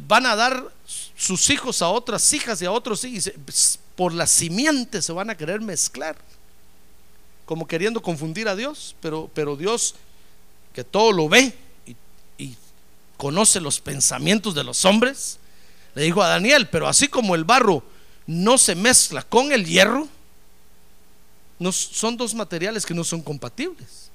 [0.07, 0.71] van a dar
[1.17, 3.33] sus hijos a otras hijas y a otros hijos,
[3.97, 6.15] por la simiente se van a querer mezclar,
[7.45, 9.95] como queriendo confundir a Dios, pero, pero Dios
[10.73, 11.55] que todo lo ve
[11.87, 12.57] y,
[13.17, 15.39] conoce los pensamientos de los hombres,
[15.95, 17.83] le dijo a Daniel, pero así como el barro
[18.27, 20.09] no se mezcla con el hierro,
[21.61, 24.11] no, son dos materiales que no son compatibles.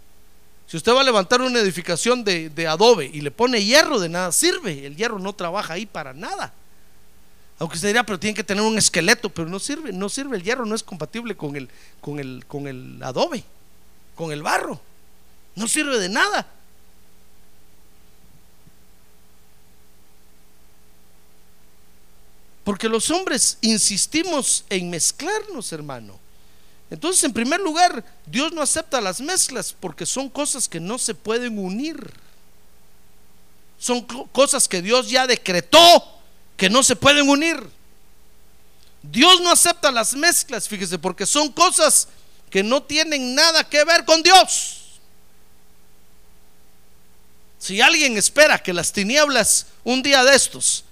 [0.67, 4.31] Si usted va a levantar una edificación de, adobe y le pone hierro, de nada
[4.31, 4.85] sirve.
[4.85, 6.53] El hierro no trabaja ahí para nada.
[7.59, 10.37] Aunque usted diría, pero tiene que tener un esqueleto, pero no sirve, no sirve.
[10.37, 11.69] El hierro no es compatible con el,
[11.99, 13.43] con el, con el adobe,
[14.15, 14.79] con el barro.
[15.55, 16.47] No sirve de nada.
[22.63, 26.17] Porque los hombres insistimos en mezclarnos, hermano.
[26.89, 31.13] Entonces, en primer lugar, Dios no acepta las mezclas porque son cosas que no se
[31.13, 32.09] pueden unir.
[33.77, 36.18] Son cosas que Dios ya decretó
[36.59, 37.57] que no se pueden unir.
[39.01, 42.09] Dios no acepta las mezclas, fíjese, porque son cosas
[42.49, 44.75] que no tienen nada que ver con Dios.
[47.59, 50.83] Si alguien espera que las tinieblas un día de estos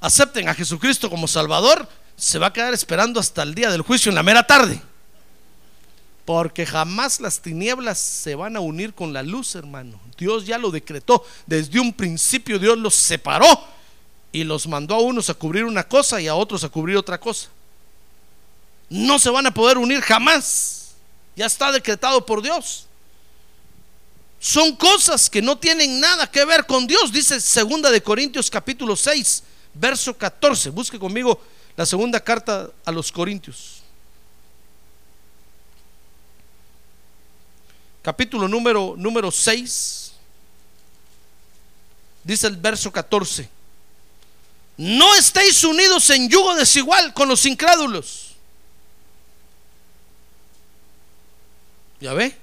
[0.00, 4.10] acepten a Jesucristo como Salvador, se va a quedar esperando hasta el día del juicio
[4.10, 4.82] en la mera tarde.
[6.26, 9.98] Porque jamás las tinieblas se van a unir con la luz, hermano.
[10.18, 11.24] Dios ya lo decretó.
[11.46, 13.79] Desde un principio Dios los separó
[14.32, 17.18] y los mandó a unos a cubrir una cosa y a otros a cubrir otra
[17.18, 17.48] cosa.
[18.88, 20.92] No se van a poder unir jamás.
[21.36, 22.86] Ya está decretado por Dios.
[24.38, 28.96] Son cosas que no tienen nada que ver con Dios, dice segunda de Corintios capítulo
[28.96, 29.42] 6,
[29.74, 30.70] verso 14.
[30.70, 31.40] Busque conmigo
[31.76, 33.82] la segunda carta a los Corintios.
[38.02, 40.12] Capítulo número, número 6.
[42.24, 43.59] Dice el verso 14.
[44.80, 48.30] No estéis unidos en yugo desigual con los incrédulos.
[52.00, 52.34] ¿Ya ve?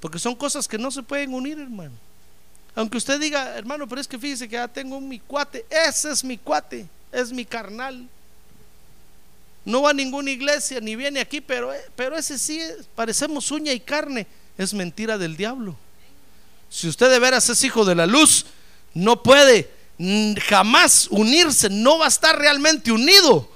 [0.00, 1.92] Porque son cosas que no se pueden unir, hermano.
[2.74, 6.24] Aunque usted diga, hermano, pero es que fíjese que ya tengo mi cuate, ese es
[6.24, 8.08] mi cuate, es mi carnal.
[9.64, 12.60] No va a ninguna iglesia ni viene aquí, pero, pero ese sí,
[12.96, 14.26] parecemos uña y carne.
[14.58, 15.76] Es mentira del diablo.
[16.68, 18.46] Si usted de veras es hijo de la luz,
[18.94, 23.50] no puede jamás unirse, no va a estar realmente unido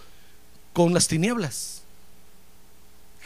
[0.72, 1.82] con las tinieblas.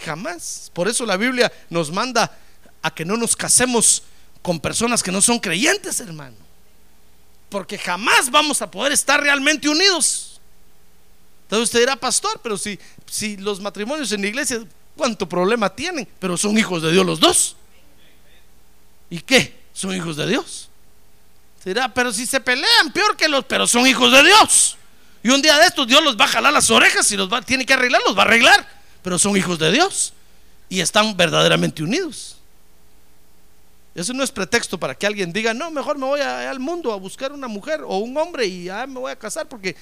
[0.05, 0.71] Jamás.
[0.73, 2.39] Por eso la Biblia nos manda
[2.81, 4.03] a que no nos casemos
[4.41, 6.37] con personas que no son creyentes, hermano.
[7.49, 10.41] Porque jamás vamos a poder estar realmente unidos.
[11.45, 14.65] Entonces usted dirá, pastor, pero si, si los matrimonios en la iglesia,
[14.97, 16.09] ¿cuánto problema tienen?
[16.19, 17.57] Pero son hijos de Dios los dos.
[19.11, 19.61] ¿Y qué?
[19.75, 20.71] Son hijos de Dios.
[21.65, 24.77] Dirá, pero si se pelean, peor que los, pero son hijos de Dios.
[25.23, 27.41] Y un día de estos Dios los va a jalar las orejas y los va,
[27.43, 28.67] tiene que arreglar, los va a arreglar.
[29.03, 30.13] Pero son hijos de Dios
[30.69, 32.37] y están verdaderamente unidos.
[33.95, 36.97] Eso no es pretexto para que alguien diga, no, mejor me voy al mundo a
[36.97, 39.77] buscar una mujer o un hombre y ya me voy a casar porque...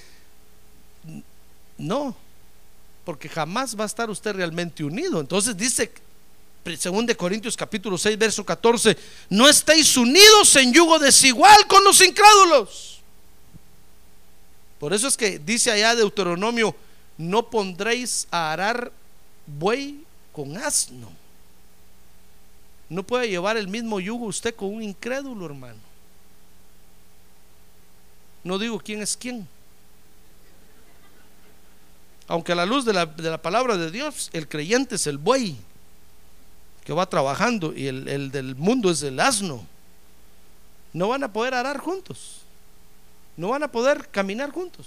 [1.79, 2.15] No,
[3.05, 5.21] porque jamás va a estar usted realmente unido.
[5.21, 5.93] Entonces dice,
[6.79, 8.97] según de Corintios capítulo 6, verso 14,
[9.31, 13.01] no estéis unidos en yugo desigual con los incrédulos.
[14.79, 16.75] Por eso es que dice allá Deuteronomio,
[17.19, 18.93] no pondréis a arar
[19.47, 21.11] buey con asno.
[22.89, 25.79] No puede llevar el mismo yugo usted con un incrédulo, hermano.
[28.43, 29.47] No digo quién es quién.
[32.27, 35.19] Aunque a la luz de la, de la palabra de Dios, el creyente es el
[35.19, 35.59] buey
[36.85, 39.67] que va trabajando y el, el del mundo es el asno.
[40.93, 42.41] No van a poder arar juntos.
[43.37, 44.87] No van a poder caminar juntos.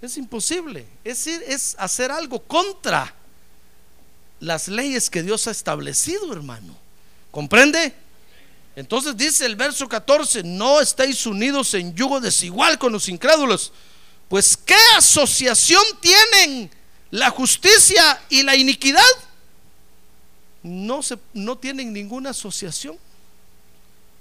[0.00, 0.86] Es imposible.
[1.04, 3.14] Es, es hacer algo contra
[4.40, 6.76] las leyes que Dios ha establecido, hermano.
[7.30, 7.94] ¿Comprende?
[8.74, 13.72] Entonces dice el verso 14, no estéis unidos en yugo desigual con los incrédulos.
[14.28, 16.70] Pues ¿qué asociación tienen
[17.10, 19.02] la justicia y la iniquidad?
[20.62, 22.96] No, se, no tienen ninguna asociación.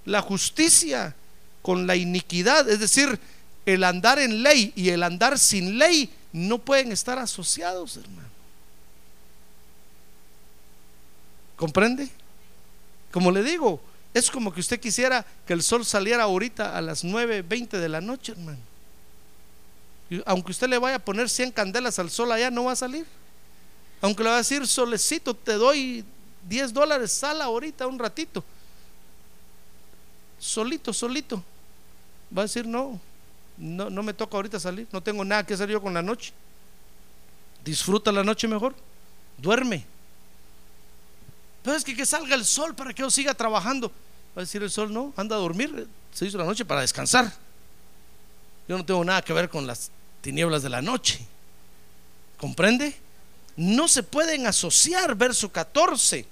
[0.06, 1.15] La justicia
[1.62, 3.19] con la iniquidad, es decir,
[3.65, 8.30] el andar en ley y el andar sin ley, no pueden estar asociados, hermano.
[11.56, 12.10] ¿Comprende?
[13.12, 13.80] Como le digo,
[14.13, 18.01] es como que usted quisiera que el sol saliera ahorita a las 9.20 de la
[18.01, 18.60] noche, hermano.
[20.25, 23.06] Aunque usted le vaya a poner 100 candelas al sol allá, no va a salir.
[24.01, 26.04] Aunque le va a decir, solecito, te doy
[26.47, 28.43] 10 dólares, sala ahorita un ratito.
[30.39, 31.43] Solito, solito.
[32.36, 32.99] Va a decir, no,
[33.58, 36.34] no, no me toca ahorita salir, no tengo nada que hacer yo con la noche.
[37.63, 38.75] Disfruta la noche mejor,
[39.38, 39.86] duerme.
[41.63, 43.89] Pero es que que salga el sol para que yo siga trabajando.
[44.36, 47.32] Va a decir el sol, no, anda a dormir, se hizo la noche para descansar.
[48.67, 51.19] Yo no tengo nada que ver con las tinieblas de la noche.
[52.38, 52.95] ¿Comprende?
[53.58, 56.25] No se pueden asociar, verso 14,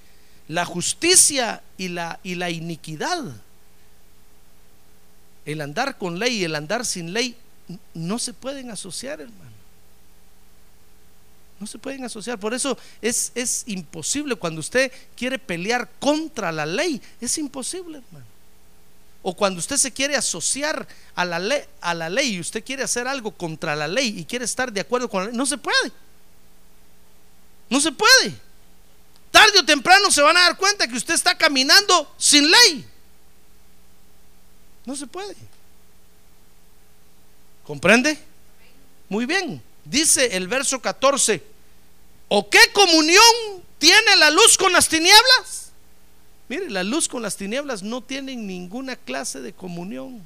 [0.49, 3.23] la justicia y la, y la iniquidad.
[5.45, 7.37] El andar con ley y el andar sin ley
[7.93, 9.51] no se pueden asociar, hermano.
[11.59, 12.39] No se pueden asociar.
[12.39, 16.99] Por eso es, es imposible cuando usted quiere pelear contra la ley.
[17.21, 18.25] Es imposible, hermano.
[19.21, 22.83] O cuando usted se quiere asociar a la, ley, a la ley y usted quiere
[22.83, 25.59] hacer algo contra la ley y quiere estar de acuerdo con la ley, no se
[25.59, 25.91] puede.
[27.69, 28.48] No se puede.
[29.31, 32.85] Tarde o temprano se van a dar cuenta que usted está caminando sin ley.
[34.85, 35.35] No se puede.
[37.65, 38.17] ¿Comprende?
[39.07, 39.61] Muy bien.
[39.85, 41.43] Dice el verso 14,
[42.27, 43.23] ¿o qué comunión
[43.77, 45.71] tiene la luz con las tinieblas?
[46.47, 50.21] Mire, la luz con las tinieblas no tienen ninguna clase de comunión.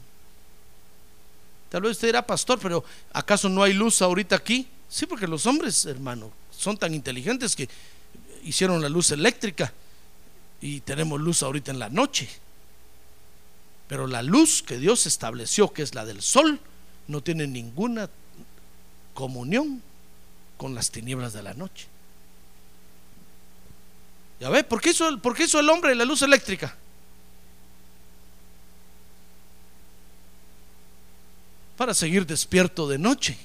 [1.70, 4.68] Tal vez usted dirá, pastor, pero ¿acaso no hay luz ahorita aquí?
[4.90, 7.68] Sí, porque los hombres, hermano, son tan inteligentes que
[8.46, 9.74] hicieron la luz eléctrica
[10.62, 12.30] y tenemos luz ahorita en la noche.
[13.88, 16.60] Pero la luz que Dios estableció, que es la del sol,
[17.08, 18.10] no tiene ninguna
[19.14, 19.82] comunión
[20.58, 21.88] con las tinieblas de la noche.
[24.40, 26.76] Ya ve, ¿por qué hizo, por qué hizo el hombre la luz eléctrica?
[31.78, 33.38] Para seguir despierto de noche.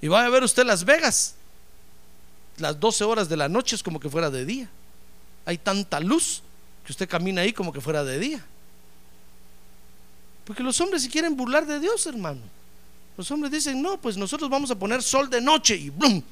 [0.00, 1.34] Y va a ver usted Las Vegas.
[2.58, 4.68] Las 12 horas de la noche es como que fuera de día.
[5.44, 6.42] Hay tanta luz
[6.84, 8.44] que usted camina ahí como que fuera de día.
[10.44, 12.40] Porque los hombres si quieren burlar de Dios, hermano.
[13.16, 16.22] Los hombres dicen, no, pues nosotros vamos a poner sol de noche y ¡blum!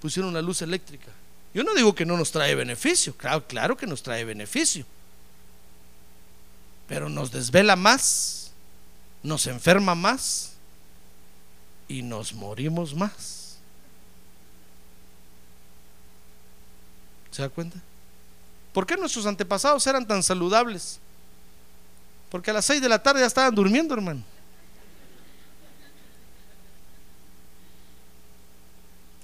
[0.00, 1.10] pusieron la luz eléctrica.
[1.54, 4.84] Yo no digo que no nos trae beneficio, claro, claro que nos trae beneficio.
[6.88, 8.50] Pero nos desvela más,
[9.22, 10.54] nos enferma más
[11.88, 13.43] y nos morimos más.
[17.34, 17.80] ¿Se da cuenta?
[18.72, 21.00] ¿Por qué nuestros antepasados eran tan saludables?
[22.30, 24.22] Porque a las 6 de la tarde ya estaban durmiendo, hermano.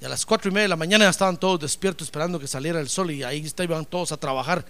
[0.00, 2.48] Y a las cuatro y media de la mañana ya estaban todos despiertos esperando que
[2.48, 4.66] saliera el sol y ahí iban todos a trabajar.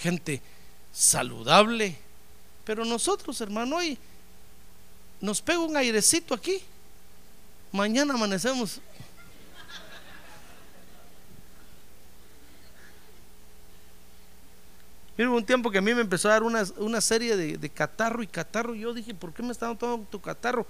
[0.00, 0.42] gente
[0.92, 1.96] saludable.
[2.64, 3.96] Pero nosotros, hermano, hoy
[5.20, 6.60] nos pega un airecito aquí.
[7.70, 8.80] Mañana amanecemos.
[15.16, 18.26] Hubo un tiempo que a mí me empezó a dar una, serie de, catarro y
[18.26, 18.74] catarro.
[18.74, 20.66] Y yo dije, ¿por qué me está dando tu catarro?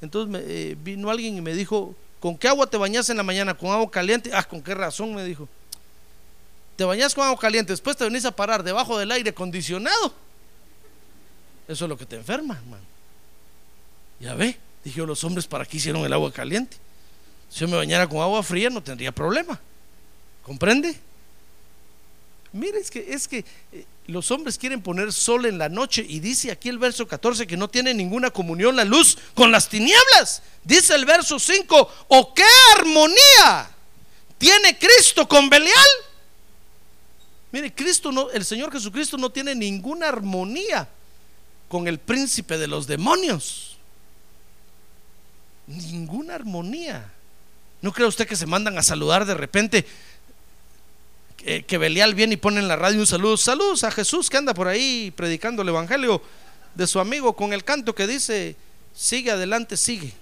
[0.00, 3.54] Entonces eh, vino alguien y me dijo, ¿Con qué agua te bañas en la mañana?
[3.54, 4.30] ¿Con agua caliente?
[4.32, 5.14] Ah, ¿con qué razón?
[5.14, 5.48] Me dijo.
[6.76, 10.14] Te bañas con agua caliente, después te venís a parar debajo del aire acondicionado.
[11.66, 12.84] Eso es lo que te enferma, hermano.
[14.20, 16.76] Ya ve, dije los hombres, ¿para qué hicieron el agua caliente?
[17.50, 19.60] Si yo me bañara con agua fría no tendría problema.
[20.42, 20.98] ¿Comprende?
[22.58, 26.18] Mire, es que, es que eh, los hombres quieren poner sol en la noche y
[26.18, 30.42] dice aquí el verso 14 que no tiene ninguna comunión la luz con las tinieblas.
[30.64, 32.44] Dice el verso 5, ¿o qué
[32.76, 33.70] armonía
[34.36, 35.74] tiene Cristo con Belial?
[37.52, 40.88] Mire, Cristo no, el Señor Jesucristo no tiene ninguna armonía
[41.68, 43.78] con el príncipe de los demonios.
[45.66, 47.12] Ninguna armonía.
[47.80, 49.86] ¿No cree usted que se mandan a saludar de repente?
[51.66, 53.36] Que, Belial viene y pone en la radio un saludo.
[53.36, 56.22] Saludos a Jesús que anda por ahí predicando el evangelio
[56.74, 58.56] de su amigo con el canto que dice:
[58.94, 60.12] Sigue adelante, sigue.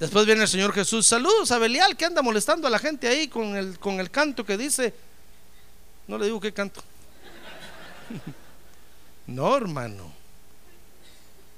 [0.00, 1.06] Después viene el Señor Jesús.
[1.06, 4.44] Saludos a Belial que anda molestando a la gente ahí con el, con el canto
[4.44, 4.94] que dice.
[6.06, 6.82] No le digo qué canto.
[9.26, 10.12] No, hermano.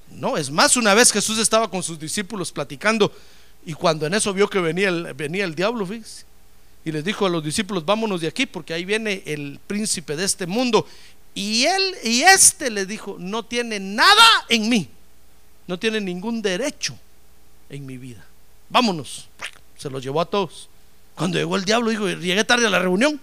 [0.09, 3.11] No, es más, una vez Jesús estaba con sus discípulos platicando
[3.67, 5.87] y cuando en eso vio que venía el, venía el diablo,
[6.85, 10.25] y les dijo a los discípulos, vámonos de aquí porque ahí viene el príncipe de
[10.25, 10.87] este mundo.
[11.35, 14.89] Y él y este le dijo, no tiene nada en mí,
[15.67, 16.97] no tiene ningún derecho
[17.69, 18.25] en mi vida.
[18.69, 19.29] Vámonos.
[19.77, 20.69] Se los llevó a todos.
[21.17, 23.21] Cuando llegó el diablo, dijo, llegué tarde a la reunión.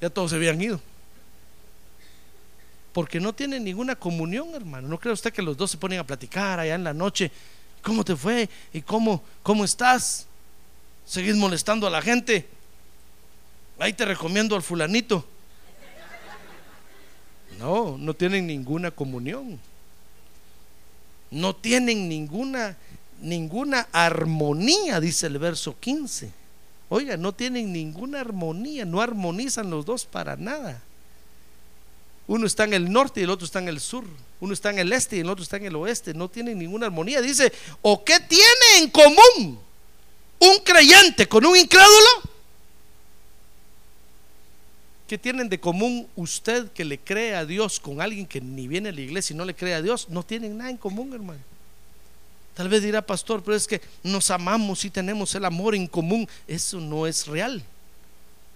[0.00, 0.80] Ya todos se habían ido
[2.96, 4.88] porque no tienen ninguna comunión, hermano.
[4.88, 7.30] ¿No cree usted que los dos se ponen a platicar allá en la noche?
[7.82, 8.48] ¿Cómo te fue?
[8.72, 10.26] ¿Y cómo, cómo estás?
[11.04, 12.48] ¿Seguís molestando a la gente?
[13.78, 15.26] Ahí te recomiendo al fulanito.
[17.58, 19.60] No, no tienen ninguna comunión.
[21.30, 22.78] No tienen ninguna
[23.20, 26.32] ninguna armonía, dice el verso 15.
[26.88, 30.82] Oiga, no tienen ninguna armonía, no armonizan los dos para nada.
[32.28, 34.04] Uno está en el norte y el otro está en el sur.
[34.40, 36.12] Uno está en el este y el otro está en el oeste.
[36.12, 37.20] No tienen ninguna armonía.
[37.20, 37.52] Dice,
[37.82, 39.58] ¿o qué tiene en común
[40.38, 42.36] un creyente con un incrédulo?
[45.06, 48.88] ¿Qué tienen de común usted que le cree a Dios con alguien que ni viene
[48.88, 50.08] a la iglesia y no le cree a Dios?
[50.08, 51.40] No tienen nada en común, hermano.
[52.54, 56.28] Tal vez dirá, pastor, pero es que nos amamos y tenemos el amor en común.
[56.48, 57.62] Eso no es real.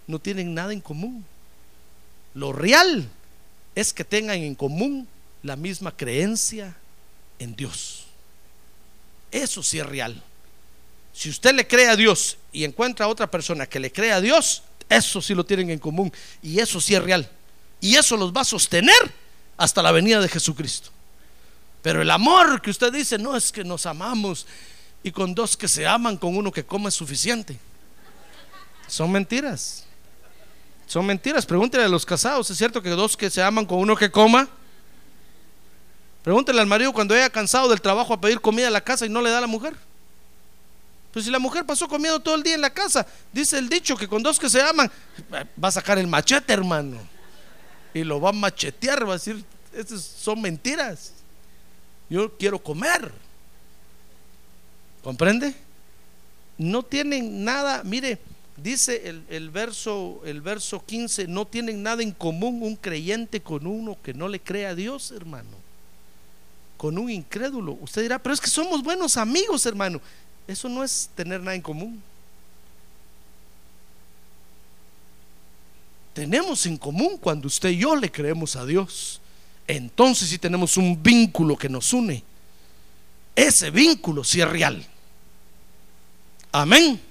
[0.07, 1.23] No tienen nada en común.
[2.33, 3.09] Lo real
[3.75, 5.07] es que tengan en común
[5.43, 6.75] la misma creencia
[7.39, 8.05] en Dios.
[9.31, 10.21] Eso sí es real.
[11.13, 14.21] Si usted le cree a Dios y encuentra a otra persona que le cree a
[14.21, 16.11] Dios, eso sí lo tienen en común
[16.41, 17.29] y eso sí es real.
[17.79, 19.11] Y eso los va a sostener
[19.57, 20.89] hasta la venida de Jesucristo.
[21.81, 24.45] Pero el amor que usted dice, no es que nos amamos
[25.03, 27.57] y con dos que se aman, con uno que come es suficiente.
[28.87, 29.85] Son mentiras.
[30.91, 31.45] Son mentiras.
[31.45, 32.49] Pregúntele a los casados.
[32.49, 34.49] ¿Es cierto que dos que se aman con uno que coma?
[36.21, 39.09] Pregúntele al marido cuando haya cansado del trabajo a pedir comida a la casa y
[39.09, 39.73] no le da a la mujer.
[41.13, 43.95] Pues si la mujer pasó comiendo todo el día en la casa, dice el dicho
[43.95, 44.91] que con dos que se aman,
[45.33, 46.97] va a sacar el machete, hermano.
[47.93, 51.13] Y lo va a machetear, va a decir, esas son mentiras.
[52.09, 53.13] Yo quiero comer.
[55.01, 55.55] ¿Comprende?
[56.57, 58.19] No tienen nada, mire,
[58.61, 63.97] Dice el, verso, el verso 15, no tienen nada en común un creyente con uno
[64.03, 65.49] que no le cree a Dios, hermano.
[66.77, 67.77] Con un incrédulo.
[67.81, 69.99] Usted dirá, pero es que somos buenos amigos, hermano.
[70.47, 72.03] Eso no es tener nada en común.
[76.13, 79.21] Tenemos en común cuando usted y yo le creemos a Dios.
[79.65, 82.23] Entonces sí tenemos un vínculo que nos une.
[83.35, 84.85] Ese vínculo sí es real.
[86.51, 87.10] Amén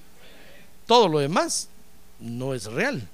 [0.91, 1.69] todo lo demás
[2.19, 3.07] no es real.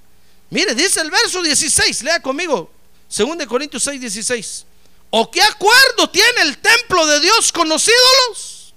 [0.49, 2.71] Mire, dice el verso 16, lea conmigo,
[3.15, 4.65] 2 Corintios 6, 16.
[5.11, 8.73] ¿O qué acuerdo tiene el templo de Dios con los ídolos?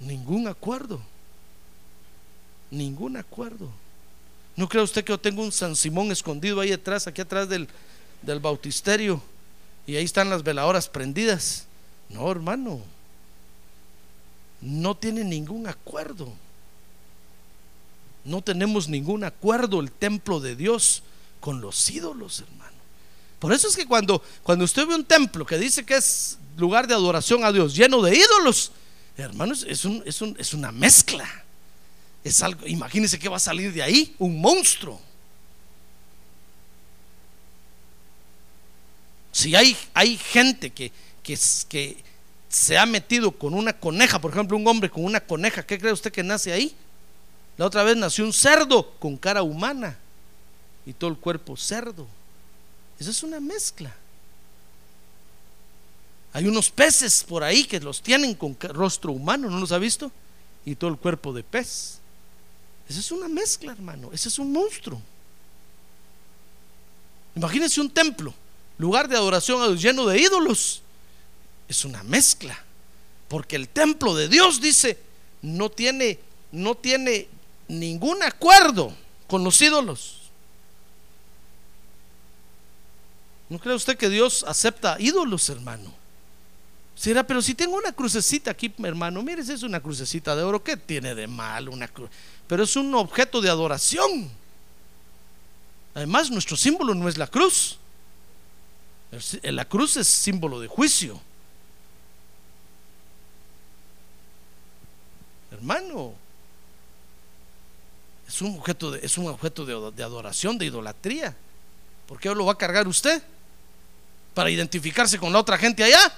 [0.00, 1.00] Ningún acuerdo.
[2.70, 3.70] Ningún acuerdo.
[4.54, 7.70] ¿No cree usted que yo tengo un San Simón escondido ahí atrás, aquí atrás del,
[8.20, 9.22] del bautisterio?
[9.86, 11.64] Y ahí están las veladoras prendidas.
[12.10, 12.82] No, hermano.
[14.60, 16.32] No tiene ningún acuerdo.
[18.24, 21.02] No tenemos ningún acuerdo el templo de Dios
[21.40, 22.76] con los ídolos, hermano.
[23.38, 26.86] Por eso es que cuando, cuando usted ve un templo que dice que es lugar
[26.88, 28.72] de adoración a Dios lleno de ídolos,
[29.16, 31.44] hermanos, es, un, es, un, es una mezcla.
[32.24, 35.00] Es algo, imagínense que va a salir de ahí, un monstruo.
[39.30, 40.90] Si hay, hay gente que,
[41.22, 41.38] que,
[41.68, 42.02] que
[42.48, 45.92] se ha metido con una coneja, por ejemplo, un hombre con una coneja, ¿qué cree
[45.92, 46.74] usted que nace ahí?
[47.56, 49.98] La otra vez nació un cerdo con cara humana
[50.84, 52.06] y todo el cuerpo cerdo.
[52.98, 53.94] Eso es una mezcla.
[56.32, 60.12] Hay unos peces por ahí que los tienen con rostro humano, ¿no los ha visto?
[60.64, 61.98] Y todo el cuerpo de pez.
[62.88, 64.10] Esa es una mezcla, hermano.
[64.12, 65.00] Ese es un monstruo.
[67.34, 68.32] Imagínense un templo,
[68.78, 70.82] lugar de adoración lleno de ídolos.
[71.68, 72.58] Es una mezcla.
[73.28, 74.98] Porque el templo de Dios dice,
[75.42, 76.18] no tiene,
[76.52, 77.28] no tiene
[77.68, 78.94] ningún acuerdo
[79.26, 80.16] con los ídolos.
[83.48, 85.92] ¿No cree usted que Dios acepta ídolos, hermano?
[86.96, 90.76] Será, pero si tengo una crucecita aquí, hermano, mire, es una crucecita de oro, ¿qué
[90.76, 92.08] tiene de mal una cruz?
[92.48, 94.30] Pero es un objeto de adoración.
[95.94, 97.78] Además, nuestro símbolo no es la cruz.
[99.42, 101.20] La cruz es símbolo de juicio.
[105.56, 106.14] Hermano,
[108.28, 111.34] es un objeto de, es un objeto de, adoración, de idolatría.
[112.06, 113.22] ¿Por qué lo va a cargar usted?
[114.36, 116.12] para identificarse con la otra gente allá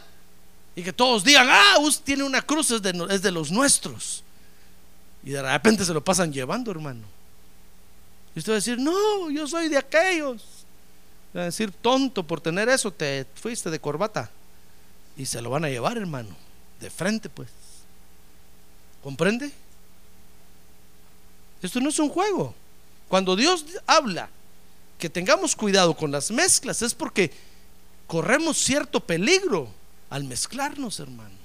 [0.75, 4.25] y que todos digan, ah, usted tiene una cruz, es de, es de los nuestros.
[5.23, 7.05] Y de repente se lo pasan llevando, hermano.
[8.35, 10.43] Y usted va a decir, no, yo soy de aquellos.
[11.37, 14.29] Va a decir, tonto, por tener eso te fuiste de corbata.
[15.17, 16.35] Y se lo van a llevar, hermano,
[16.81, 17.49] de frente, pues.
[19.03, 19.51] ¿Comprende?
[21.63, 22.55] Esto no es un juego.
[23.09, 24.29] Cuando Dios habla
[24.99, 27.33] que tengamos cuidado con las mezclas, es porque
[28.07, 29.69] corremos cierto peligro
[30.11, 31.37] al mezclarnos, hermano.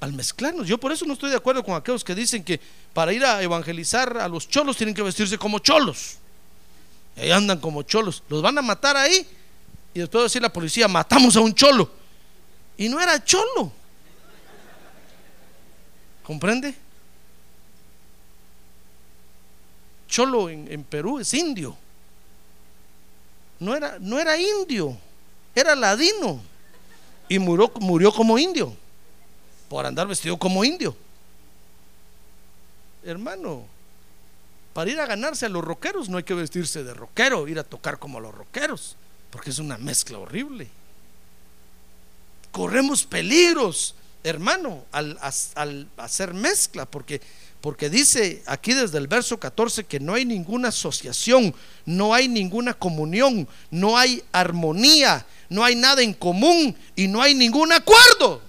[0.00, 0.66] Al mezclarnos.
[0.68, 2.60] Yo por eso no estoy de acuerdo con aquellos que dicen que
[2.92, 6.16] para ir a evangelizar a los cholos tienen que vestirse como cholos.
[7.16, 8.22] Ahí andan como cholos.
[8.28, 9.26] Los van a matar ahí.
[9.92, 11.90] Y después decir la policía, matamos a un cholo.
[12.76, 13.72] Y no era cholo.
[16.28, 16.74] ¿Comprende?
[20.06, 21.76] Cholo en, Perú es indio
[23.60, 24.96] no era, no era indio,
[25.54, 26.40] era ladino.
[27.28, 28.74] Y murió, murió como indio,
[29.68, 30.96] por andar vestido como indio.
[33.02, 33.64] Hermano,
[34.72, 37.64] para ir a ganarse a los rockeros no hay que vestirse de rockero, ir a
[37.64, 38.96] tocar como los rockeros,
[39.30, 40.68] porque es una mezcla horrible.
[42.52, 45.18] Corremos peligros, hermano, al,
[45.96, 47.20] hacer mezcla, porque
[47.60, 51.52] porque dice aquí desde el verso 14 que no hay ninguna asociación,
[51.84, 57.34] no hay ninguna comunión, no hay armonía, no hay nada en común y no hay
[57.34, 58.40] ningún acuerdo.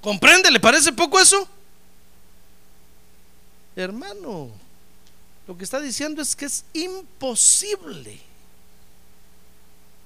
[0.00, 0.50] ¿Comprende?
[0.52, 1.48] ¿Le parece poco eso?
[3.74, 4.50] Hermano,
[5.46, 8.20] lo que está diciendo es que es imposible.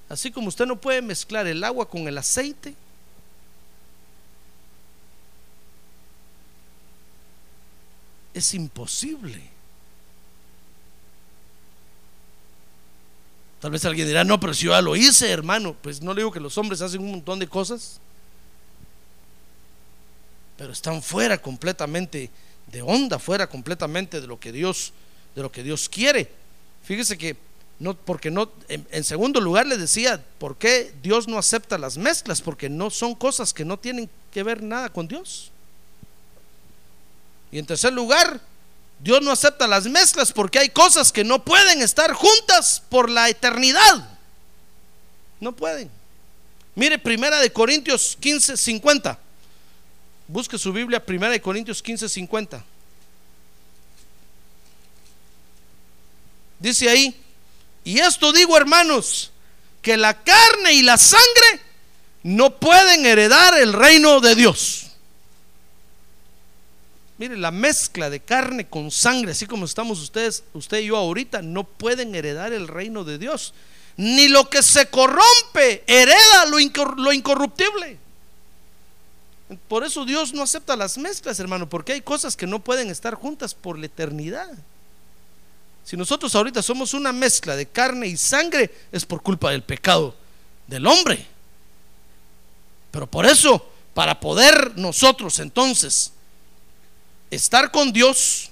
[0.08, 2.74] Así como usted no puede mezclar el agua con el aceite,
[8.34, 9.52] es imposible.
[13.60, 16.22] Tal vez alguien dirá, no, pero si yo ya lo hice, hermano, pues no le
[16.22, 18.00] digo que los hombres hacen un montón de cosas,
[20.58, 22.28] pero están fuera completamente
[22.66, 24.92] de onda, fuera completamente de lo que Dios,
[25.36, 26.28] de lo que Dios quiere.
[26.82, 27.36] Fíjese que
[27.78, 31.96] no, porque no, en, en segundo lugar le decía, ¿por qué Dios no acepta las
[31.96, 32.42] mezclas?
[32.42, 35.51] Porque no son cosas que no tienen que ver nada con Dios.
[37.52, 38.40] Y en tercer lugar,
[38.98, 43.28] Dios no acepta las mezclas porque hay cosas que no pueden estar juntas por la
[43.28, 44.18] eternidad.
[45.38, 45.90] No pueden.
[46.74, 49.18] Mire, Primera de Corintios 15, 50.
[50.28, 52.64] Busque su Biblia, Primera de Corintios 15, 50.
[56.58, 57.20] Dice ahí,
[57.84, 59.32] y esto digo hermanos,
[59.82, 61.60] que la carne y la sangre
[62.22, 64.81] no pueden heredar el reino de Dios.
[67.22, 71.40] Mire, la mezcla de carne con sangre, así como estamos ustedes, usted y yo ahorita,
[71.40, 73.54] no pueden heredar el reino de Dios.
[73.96, 77.96] Ni lo que se corrompe hereda lo, incorruptible.
[79.68, 83.14] Por eso Dios no acepta las mezclas, hermano, porque hay cosas que no pueden estar
[83.14, 84.50] juntas por la eternidad.
[85.84, 90.16] Si nosotros ahorita somos una mezcla de carne y sangre, es por culpa del pecado
[90.66, 91.24] del hombre.
[92.90, 93.64] Pero por eso,
[93.94, 96.10] para poder nosotros entonces
[97.32, 98.50] estar con Dios,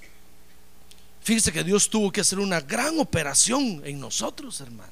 [1.21, 4.91] fíjese que Dios tuvo que hacer una gran operación en nosotros, hermano,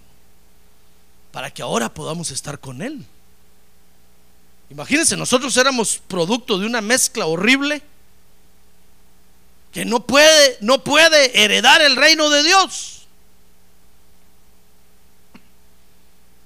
[1.32, 3.04] para que ahora podamos estar con Él.
[4.70, 7.82] Imagínense, nosotros éramos producto de una mezcla horrible
[9.72, 13.08] que no puede, no puede heredar el reino de Dios.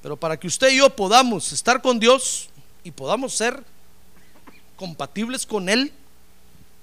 [0.02, 2.50] Pero para que usted y yo podamos estar con Dios
[2.86, 3.62] y podamos ser
[4.78, 5.92] compatibles con Él,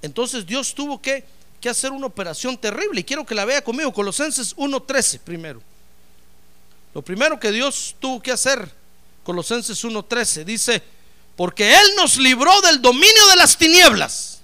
[0.02, 1.24] entonces Dios tuvo que,
[1.60, 3.00] que hacer una operación terrible.
[3.00, 5.62] Y quiero que la vea conmigo, Colosenses 1.13 primero.
[6.94, 8.70] Lo primero que Dios tuvo que hacer,
[9.22, 10.82] Colosenses 1.13, dice,
[11.36, 14.40] porque Él nos libró del dominio de las tinieblas.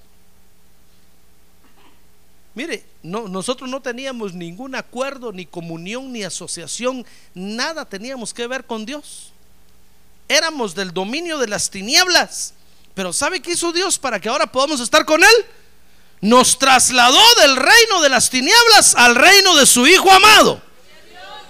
[2.55, 7.05] Mire, no, nosotros no teníamos ningún acuerdo, ni comunión, ni asociación,
[7.35, 9.33] nada teníamos que ver con Dios.
[10.29, 12.55] Éramos del dominio de las tinieblas.
[12.97, 15.47] Pero ¿sabe qué hizo Dios para que ahora podamos estar con Él?
[16.22, 20.62] Nos trasladó del reino de las tinieblas al reino de su Hijo amado.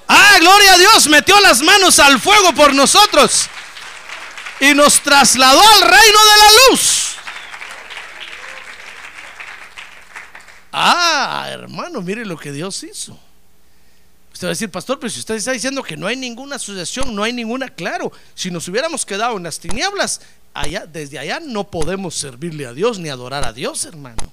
[0.08, 3.48] Ah, gloria a Dios, metió las manos al fuego por nosotros
[4.58, 7.14] y nos trasladó al reino de la luz.
[10.72, 13.16] Ah, hermano, mire lo que Dios hizo.
[14.32, 17.14] Usted va a decir, pastor, pero si usted está diciendo que no hay ninguna asociación,
[17.14, 20.20] no hay ninguna, claro, si nos hubiéramos quedado en las tinieblas,
[20.60, 24.32] allá, desde allá no podemos servirle a Dios ni adorar a Dios, hermano.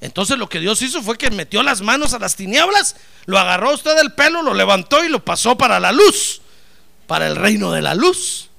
[0.00, 2.96] Entonces lo que Dios hizo fue que metió las manos a las tinieblas,
[3.26, 6.42] lo agarró usted del pelo, lo levantó y lo pasó para la luz,
[7.06, 8.50] para el reino de la luz.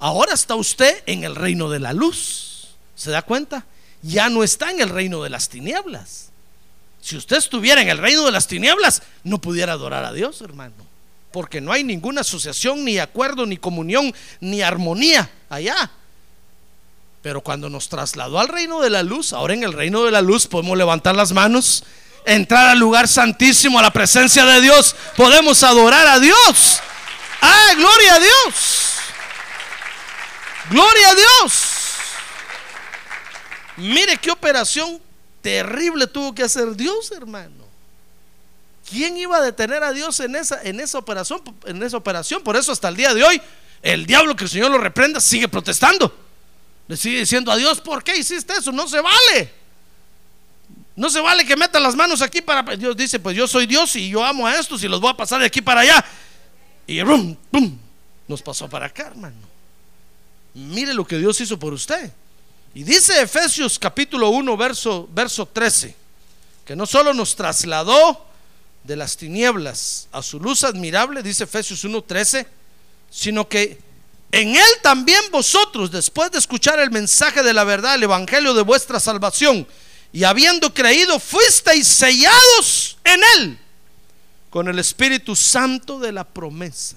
[0.00, 2.70] Ahora está usted en el reino de la luz.
[2.96, 3.66] ¿Se da cuenta?
[4.02, 6.30] Ya no está en el reino de las tinieblas.
[7.00, 10.91] Si usted estuviera en el reino de las tinieblas, no pudiera adorar a Dios, hermano.
[11.32, 15.90] Porque no hay ninguna asociación, ni acuerdo, ni comunión, ni armonía allá.
[17.22, 20.20] Pero cuando nos trasladó al reino de la luz, ahora en el reino de la
[20.20, 21.84] luz podemos levantar las manos,
[22.26, 26.80] entrar al lugar santísimo, a la presencia de Dios, podemos adorar a Dios.
[27.40, 28.92] ¡Ah, gloria a Dios!
[30.70, 31.52] Gloria a Dios.
[33.76, 35.00] Mire qué operación
[35.40, 37.61] terrible tuvo que hacer Dios, hermano.
[38.92, 41.40] ¿Quién iba a detener a Dios en esa, en esa operación?
[41.64, 42.42] En esa operación.
[42.42, 43.40] Por eso hasta el día de hoy,
[43.80, 46.14] el diablo que el Señor lo reprenda sigue protestando.
[46.88, 48.70] Le sigue diciendo a Dios, ¿por qué hiciste eso?
[48.70, 49.50] No se vale.
[50.94, 52.76] No se vale que meta las manos aquí para...
[52.76, 55.16] Dios dice, pues yo soy Dios y yo amo a estos y los voy a
[55.16, 56.04] pasar de aquí para allá.
[56.86, 57.78] Y rum, pum,
[58.28, 59.36] nos pasó para acá, hermano.
[60.52, 62.12] Mire lo que Dios hizo por usted.
[62.74, 65.96] Y dice Efesios capítulo 1, verso, verso 13,
[66.66, 68.31] que no solo nos trasladó
[68.84, 72.46] de las tinieblas a su luz admirable, dice Efesios 1, 13,
[73.10, 73.78] sino que
[74.32, 78.62] en él también vosotros, después de escuchar el mensaje de la verdad, el evangelio de
[78.62, 79.66] vuestra salvación,
[80.12, 83.58] y habiendo creído, fuisteis sellados en él
[84.50, 86.96] con el Espíritu Santo de la promesa.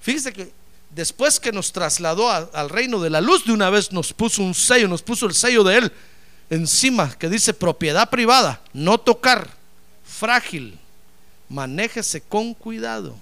[0.00, 0.52] Fíjese que
[0.90, 4.54] después que nos trasladó al reino de la luz, de una vez nos puso un
[4.54, 5.92] sello, nos puso el sello de Él
[6.50, 9.48] encima que dice propiedad privada, no tocar,
[10.04, 10.78] frágil,
[11.50, 13.14] manéjese con cuidado,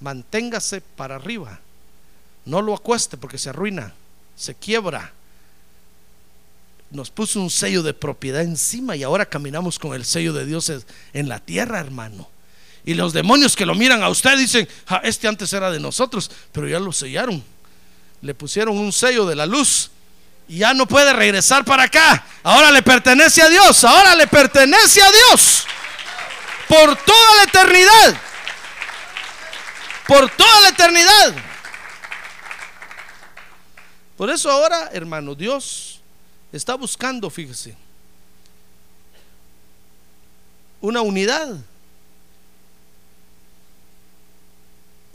[0.00, 1.60] manténgase para arriba,
[2.46, 3.92] no lo acueste porque se arruina,
[4.36, 5.12] se quiebra.
[6.92, 10.72] Nos puso un sello de propiedad encima y ahora caminamos con el sello de Dios
[11.12, 12.28] en la tierra, hermano.
[12.84, 14.68] Y los demonios que lo miran a usted dicen,
[15.02, 17.42] este antes era de nosotros, pero ya lo sellaron.
[18.22, 19.90] Le pusieron un sello de la luz
[20.46, 22.24] y ya no puede regresar para acá.
[22.44, 25.66] Ahora le pertenece a Dios, ahora le pertenece a Dios.
[26.68, 28.20] Por toda la eternidad.
[30.06, 31.34] Por toda la eternidad.
[34.16, 36.00] Por eso ahora, hermano, Dios
[36.52, 37.76] está buscando, fíjese,
[40.80, 41.56] una unidad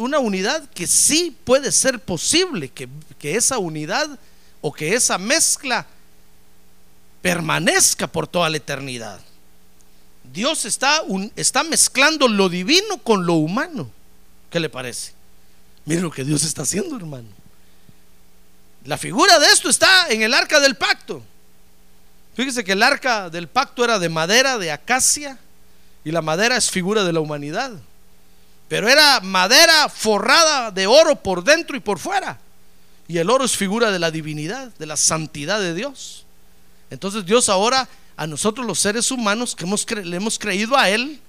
[0.02, 2.90] una unidad que sí puede ser posible, que,
[3.22, 4.20] esa unidad
[4.60, 5.86] o que esa mezcla
[7.22, 9.22] permanezca por toda la eternidad.
[10.32, 11.02] Dios está,
[11.36, 13.90] está mezclando lo divino con lo humano.
[14.50, 15.14] ¿Qué le parece?
[15.86, 17.28] Mire lo que Dios está haciendo, hermano.
[18.86, 21.24] La figura de esto está en el arca del pacto.
[22.36, 25.38] Fíjese que el arca del pacto era de madera, de acacia,
[26.04, 27.74] y la madera es figura de la humanidad
[28.72, 32.40] pero era madera forrada de oro por dentro y por fuera.
[33.06, 36.24] Y el oro es figura de la divinidad, de la santidad de Dios.
[36.90, 37.90] Entonces Dios ahora
[38.22, 41.20] a nosotros los seres humanos que hemos le hemos creído a Él,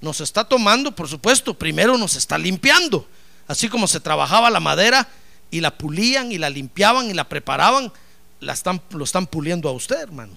[0.00, 3.06] nos está tomando, por supuesto, primero nos está limpiando.
[3.46, 5.08] Así como se trabajaba la madera
[5.50, 7.92] y la pulían y la limpiaban y la preparaban,
[8.40, 10.32] la están, lo están puliendo a usted, hermano.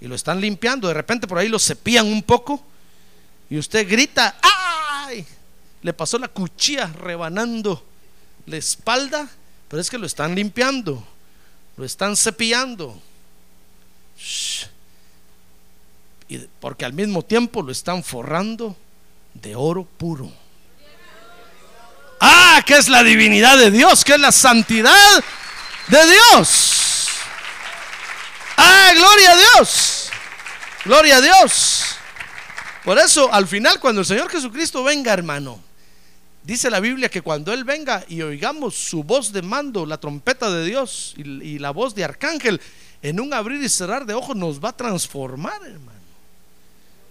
[0.00, 0.88] Y lo están limpiando.
[0.88, 2.62] De repente por ahí lo cepillan un poco
[3.48, 5.24] y usted grita, ¡ay!
[5.82, 7.84] Le pasó la cuchilla rebanando
[8.46, 9.28] la espalda
[9.68, 11.02] pero es que lo están limpiando,
[11.76, 13.00] lo están cepillando.
[16.28, 18.76] Y porque al mismo tiempo lo están forrando
[19.34, 20.32] de oro puro.
[22.20, 25.24] Ah, que es la divinidad de Dios, que es la santidad
[25.88, 27.08] de Dios.
[28.56, 30.10] Ah, gloria a Dios.
[30.84, 31.84] Gloria a Dios.
[32.84, 35.60] Por eso, al final, cuando el Señor Jesucristo venga, hermano,
[36.46, 40.48] Dice la Biblia que cuando Él venga y oigamos su voz de mando, la trompeta
[40.48, 42.60] de Dios y, la voz de arcángel,
[43.02, 45.95] en un abrir y cerrar de ojos nos va a transformar, hermano.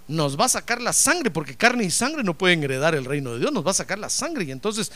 [0.07, 3.33] Nos va a sacar la sangre, porque carne y sangre no pueden heredar el reino
[3.33, 4.91] de Dios, nos va a sacar la sangre y entonces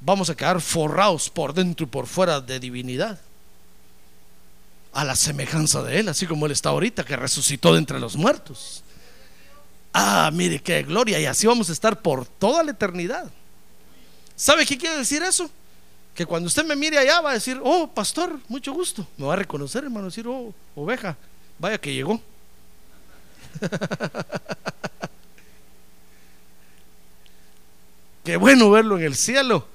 [0.00, 3.20] vamos a quedar forrados por dentro y por fuera de divinidad.
[4.92, 8.16] A la semejanza de Él, así como Él está ahorita, que resucitó de entre los
[8.16, 8.82] muertos.
[9.92, 13.30] Ah, mire qué gloria, y así vamos a estar por toda la eternidad.
[14.34, 15.50] ¿Sabe qué quiere decir eso?
[16.14, 19.06] Que cuando usted me mire allá va a decir, oh, pastor, mucho gusto.
[19.16, 21.16] Me va a reconocer, hermano, decir, oh, oveja,
[21.58, 22.20] vaya que llegó.
[28.24, 29.66] Qué bueno verlo en el cielo.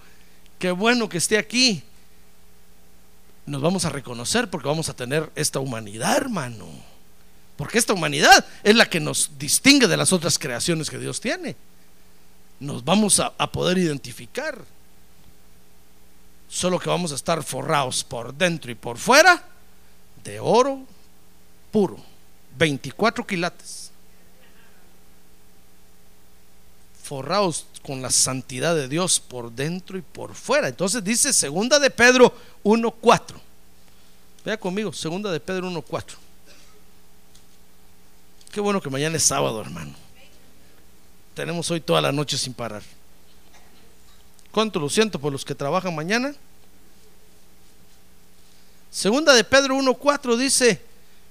[0.59, 1.83] Qué bueno que esté aquí.
[3.45, 6.67] Nos vamos a reconocer porque vamos a tener esta humanidad, hermano.
[7.57, 11.55] Porque esta humanidad es la que nos distingue de las otras creaciones que Dios tiene
[12.63, 14.57] nos vamos a, poder identificar.
[16.47, 19.43] Solo que vamos a estar forrados por dentro y por fuera
[20.23, 20.79] de oro
[21.71, 21.97] puro,
[22.57, 23.91] 24 quilates.
[27.03, 30.69] Forrados con la santidad de Dios por dentro y por fuera.
[30.69, 32.33] Entonces dice segunda de Pedro
[32.63, 33.35] 1:4.
[34.45, 36.17] Vea conmigo, segunda de Pedro 1:4.
[38.51, 39.93] Qué bueno que mañana es sábado, hermano.
[41.33, 42.83] Tenemos hoy toda la noche sin parar.
[44.51, 46.35] ¿Cuánto lo siento por los que trabajan mañana?
[48.91, 50.79] Segunda de Pedro 1.4 dice,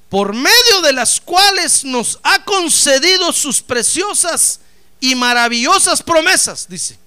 [0.09, 0.51] por medio
[0.81, 4.61] de las cuales nos ha concedido sus preciosas
[5.01, 6.99] y maravillosas promesas, dice,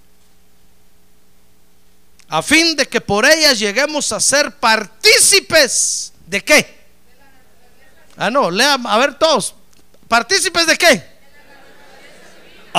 [2.28, 6.76] a fin de que por ellas lleguemos a ser partícipes de qué.
[8.16, 9.54] Ah, no, lea, a ver todos,
[10.08, 11.16] partícipes de qué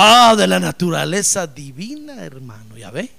[0.00, 2.76] Ah, de la naturaleza divina, hermano.
[2.76, 3.10] Ya ve.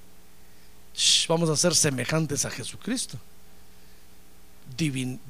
[1.28, 3.18] vamos a ser semejantes a Jesucristo.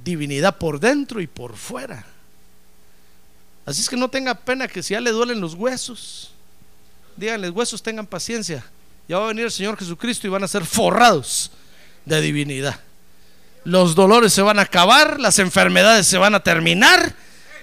[0.05, 2.07] divinidad por dentro y por fuera.
[3.71, 6.33] Así es que no tenga pena que si ya le duelen los huesos,
[7.17, 8.65] díganle, huesos tengan paciencia.
[9.09, 11.51] Ya va a venir el Señor Jesucristo y van a ser forrados
[12.05, 12.81] de divinidad.
[13.65, 17.15] Los dolores se van a acabar, las enfermedades se van a terminar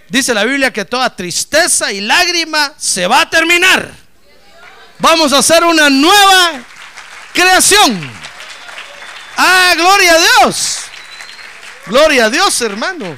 [0.10, 3.92] Dice la Biblia que toda tristeza y lágrima se va a terminar.
[5.00, 6.64] Vamos a hacer una nueva
[7.34, 8.10] creación.
[9.36, 10.78] Ah, gloria a Dios.
[11.88, 13.18] Gloria a Dios, hermano.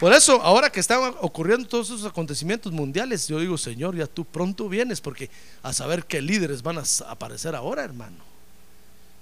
[0.00, 4.24] Por eso, ahora que están ocurriendo todos esos acontecimientos mundiales, yo digo, Señor, ya tú
[4.24, 5.28] pronto vienes, porque
[5.62, 8.28] a saber qué líderes van a aparecer ahora, hermano.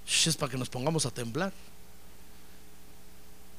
[0.07, 1.53] Es para que nos pongamos a temblar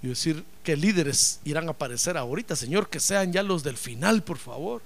[0.01, 4.21] y decir que líderes irán a aparecer ahorita, Señor, que sean ya los del final,
[4.23, 4.81] por favor.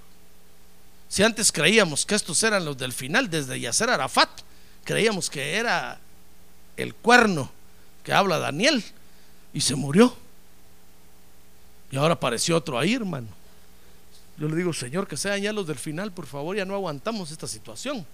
[1.09, 4.29] Si antes creíamos que estos eran los del final, desde Yasser Arafat,
[4.85, 5.99] creíamos que era
[6.77, 7.51] el cuerno
[8.03, 8.83] que habla Daniel
[9.53, 10.15] y se murió.
[11.91, 13.27] Y ahora apareció otro ahí, hermano.
[14.37, 17.29] Yo le digo, Señor, que sean ya los del final, por favor, ya no aguantamos
[17.31, 18.05] esta situación.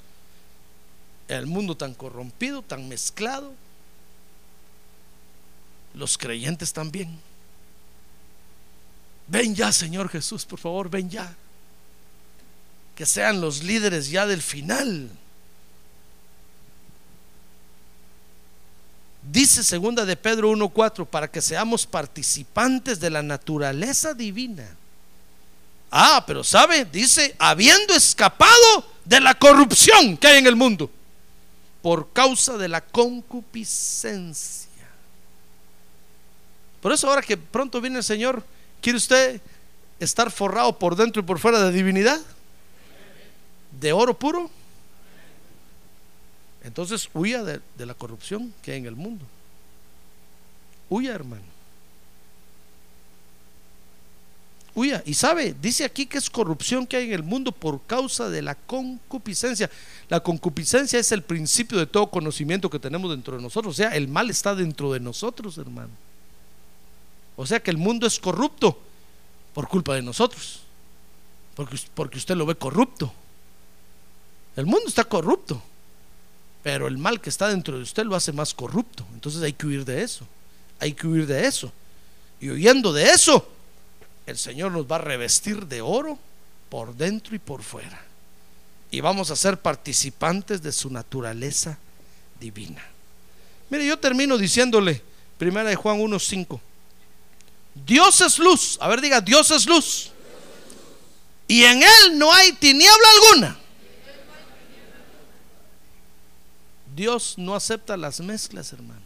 [1.28, 3.54] El mundo tan corrompido, tan mezclado,
[5.94, 7.20] los creyentes también.
[9.28, 11.36] Ven ya, Señor Jesús, por favor, ven ya.
[12.96, 15.10] Que sean los líderes ya del final.
[19.32, 24.68] Dice segunda de Pedro 1:4 para que seamos participantes de la naturaleza divina.
[25.92, 30.92] Ah, pero sabe, dice, habiendo escapado de la corrupción que hay en el mundo
[31.82, 34.68] por causa de la concupiscencia
[36.82, 38.44] por eso ahora que pronto viene el Señor,
[38.82, 39.42] ¿quiere usted
[40.00, 42.20] estar forrado por dentro y por fuera de divinidad?
[43.80, 44.50] ¿De oro puro?
[46.68, 49.26] Entonces huya de, la corrupción que hay en el mundo.
[50.90, 51.44] Huya, hermano.
[54.76, 55.02] Huya.
[55.06, 58.42] Y sabe, dice aquí que es corrupción que hay en el mundo por causa de
[58.42, 59.72] la concupiscencia.
[60.10, 63.74] La concupiscencia es el principio de todo conocimiento que tenemos dentro de nosotros.
[63.74, 65.92] O sea, el mal está dentro de nosotros, hermano.
[67.36, 68.78] O sea que el mundo es corrupto
[69.54, 70.62] por culpa de nosotros.
[71.56, 73.12] Porque, porque usted lo ve corrupto.
[74.56, 75.62] El mundo está corrupto.
[76.64, 79.06] Pero el mal que está dentro de usted lo hace más corrupto.
[79.14, 80.28] Entonces hay que huir de eso.
[80.80, 81.72] Hay que huir de eso.
[82.40, 83.50] Y huyendo de eso,
[84.26, 86.20] el Señor nos va a revestir de oro
[86.70, 88.02] por dentro y por fuera.
[88.92, 91.78] Y vamos a ser participantes de su naturaleza
[92.40, 92.84] divina.
[93.70, 95.02] Mire, yo termino diciéndole,
[95.38, 96.60] primera de Juan 1.5.
[97.86, 98.78] Dios es luz.
[98.82, 100.12] A ver, diga, Dios es luz.
[101.48, 103.60] Y en Él no hay tiniebla alguna.
[106.98, 109.02] Dios no acepta las mezclas, hermano.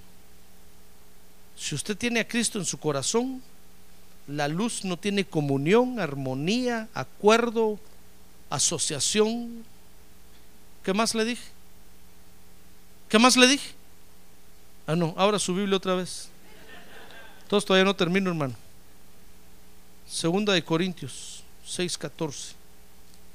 [1.57, 3.43] Si usted tiene a Cristo en su corazón,
[4.27, 7.77] la luz no tiene comunión, armonía, acuerdo,
[8.49, 9.65] asociación.
[10.85, 11.43] ¿Qué más le dije?
[13.09, 13.71] ¿Qué más le dije?
[14.87, 16.29] Ah, no, ahora su Biblia otra vez.
[17.49, 18.55] Todos todavía no termino, hermano.
[20.07, 22.53] Segunda de Corintios 6:14.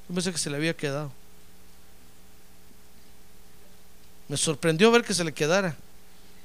[0.08, 1.12] Yo pensé que se le había quedado.
[4.28, 5.76] Me sorprendió ver que se le quedara,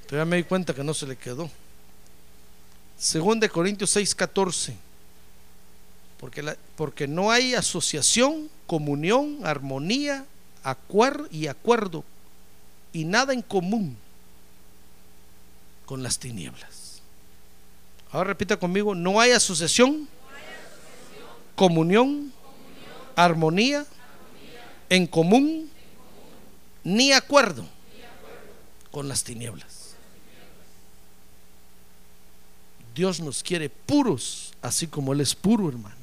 [0.08, 1.50] pero ya me di cuenta que no se le quedó.
[2.98, 4.76] Segunda de Corintios 6:14.
[6.20, 10.24] Porque, porque no hay asociación, comunión, armonía,
[10.64, 12.04] acuerdo y acuerdo
[12.94, 13.98] y nada en común
[15.86, 17.02] con las tinieblas.
[18.12, 20.08] Ahora repita conmigo, no hay asociación,
[21.56, 22.32] comunión,
[23.16, 23.86] armonía,
[24.90, 25.71] en común,
[26.84, 27.68] ni acuerdo
[28.92, 29.96] con las tinieblas.
[32.94, 35.96] Dios nos quiere puros, así como Él es puro, hermano.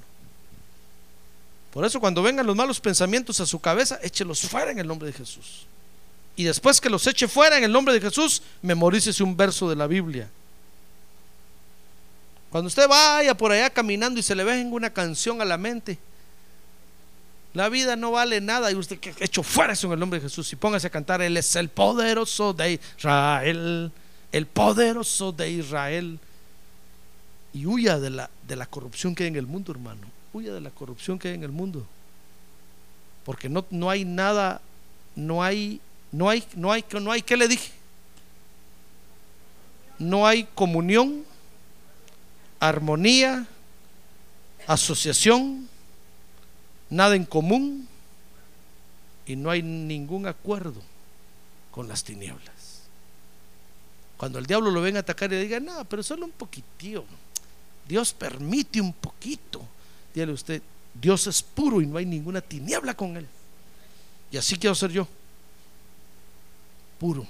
[1.73, 5.07] Por eso cuando vengan los malos pensamientos a su cabeza, échelos fuera en el nombre
[5.09, 5.67] de Jesús.
[6.35, 9.77] Y después que los eche fuera en el nombre de Jesús, memorícese un verso de
[9.77, 10.31] la Biblia.
[12.51, 15.99] Cuando usted vaya por allá caminando y se le venga una canción a la mente,
[17.59, 20.29] la vida no vale nada y usted que hecho fuera eso en el nombre de
[20.29, 23.91] Jesús y póngase a cantar, Él es el poderoso de Israel,
[24.31, 26.21] el poderoso de Israel.
[27.53, 30.03] Y huya de la, de la corrupción que hay en el mundo, hermano.
[30.33, 31.85] Huya de la corrupción que hay en el mundo.
[33.25, 34.61] Porque no, no hay nada,
[35.17, 35.81] no hay,
[36.13, 37.73] no hay, no hay, no hay, ¿qué le dije?
[39.99, 41.25] No hay comunión
[42.61, 43.49] armonía,
[44.69, 45.68] asociación,
[46.91, 47.89] nada en común
[49.27, 50.81] y no hay ningún acuerdo
[51.71, 52.83] con las tinieblas.
[54.17, 57.05] Cuando el diablo lo venga a atacar y diga, no, pero solo un poquitío.
[57.87, 59.65] Dios permite un poquito.
[60.13, 60.61] Dígale usted,
[60.93, 63.27] Dios es puro y no hay ninguna tiniebla con él.
[64.31, 65.07] Y así quiero ser yo.
[66.99, 67.27] Puro.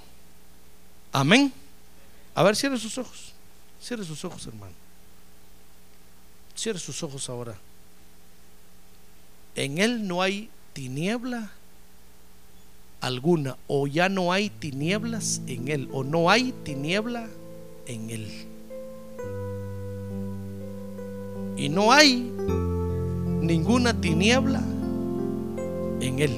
[1.11, 1.53] Amén.
[2.33, 3.33] A ver, cierre sus ojos.
[3.81, 4.73] Cierre sus ojos, hermano.
[6.55, 7.55] Cierre sus ojos ahora.
[9.55, 11.51] En Él no hay tiniebla
[13.01, 17.27] alguna, o ya no hay tinieblas en Él, o no hay tiniebla
[17.87, 18.27] en Él.
[21.57, 22.31] Y no hay
[23.41, 24.61] ninguna tiniebla
[25.99, 26.31] en Él.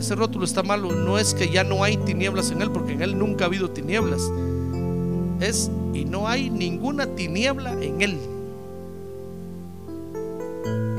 [0.00, 0.90] Ese rótulo está malo.
[0.90, 3.70] No es que ya no hay tinieblas en Él, porque en Él nunca ha habido
[3.70, 4.20] tinieblas
[5.42, 8.18] es y no hay ninguna tiniebla en él.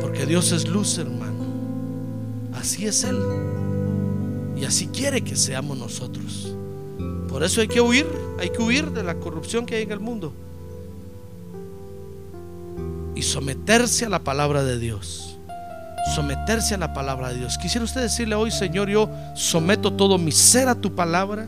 [0.02, 1.44] Porque Dios es luz, hermano.
[2.54, 3.18] Así es Él.
[4.56, 6.56] Y así quiere que seamos nosotros.
[7.28, 8.06] Por eso hay que huir,
[8.40, 10.32] hay que huir de la corrupción que hay en el mundo.
[13.16, 15.38] Y someterse a la palabra de Dios.
[16.16, 17.58] Someterse a la palabra de Dios.
[17.58, 21.48] Quisiera usted decirle hoy, Señor, yo someto todo mi ser a tu palabra.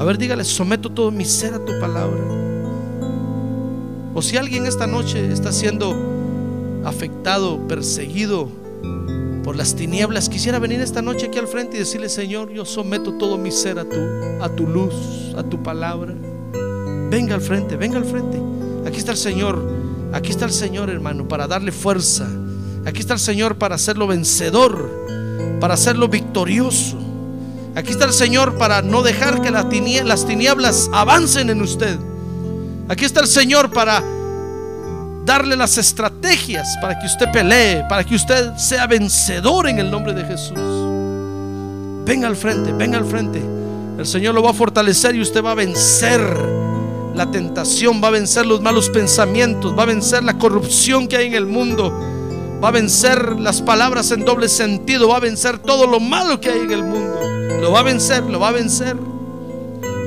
[0.00, 2.24] A ver, dígale, someto todo mi ser a tu palabra.
[4.14, 5.94] O si alguien esta noche está siendo
[6.86, 8.48] afectado, perseguido
[9.44, 13.18] por las tinieblas, quisiera venir esta noche aquí al frente y decirle, Señor, yo someto
[13.18, 13.98] todo mi ser a tu,
[14.42, 16.14] a tu luz, a tu palabra.
[17.10, 18.40] Venga al frente, venga al frente.
[18.86, 19.62] Aquí está el Señor,
[20.14, 22.26] aquí está el Señor, hermano, para darle fuerza.
[22.86, 24.88] Aquí está el Señor para hacerlo vencedor,
[25.60, 26.99] para hacerlo victorioso.
[27.80, 31.98] Aquí está el Señor para no dejar que las tinieblas avancen en usted.
[32.90, 34.04] Aquí está el Señor para
[35.24, 40.12] darle las estrategias para que usted pelee, para que usted sea vencedor en el nombre
[40.12, 40.58] de Jesús.
[42.04, 43.42] Venga al frente, venga al frente.
[43.96, 46.20] El Señor lo va a fortalecer y usted va a vencer
[47.14, 51.28] la tentación, va a vencer los malos pensamientos, va a vencer la corrupción que hay
[51.28, 51.98] en el mundo,
[52.62, 56.50] va a vencer las palabras en doble sentido, va a vencer todo lo malo que
[56.50, 57.39] hay en el mundo.
[57.60, 58.96] Lo va a vencer, lo va a vencer.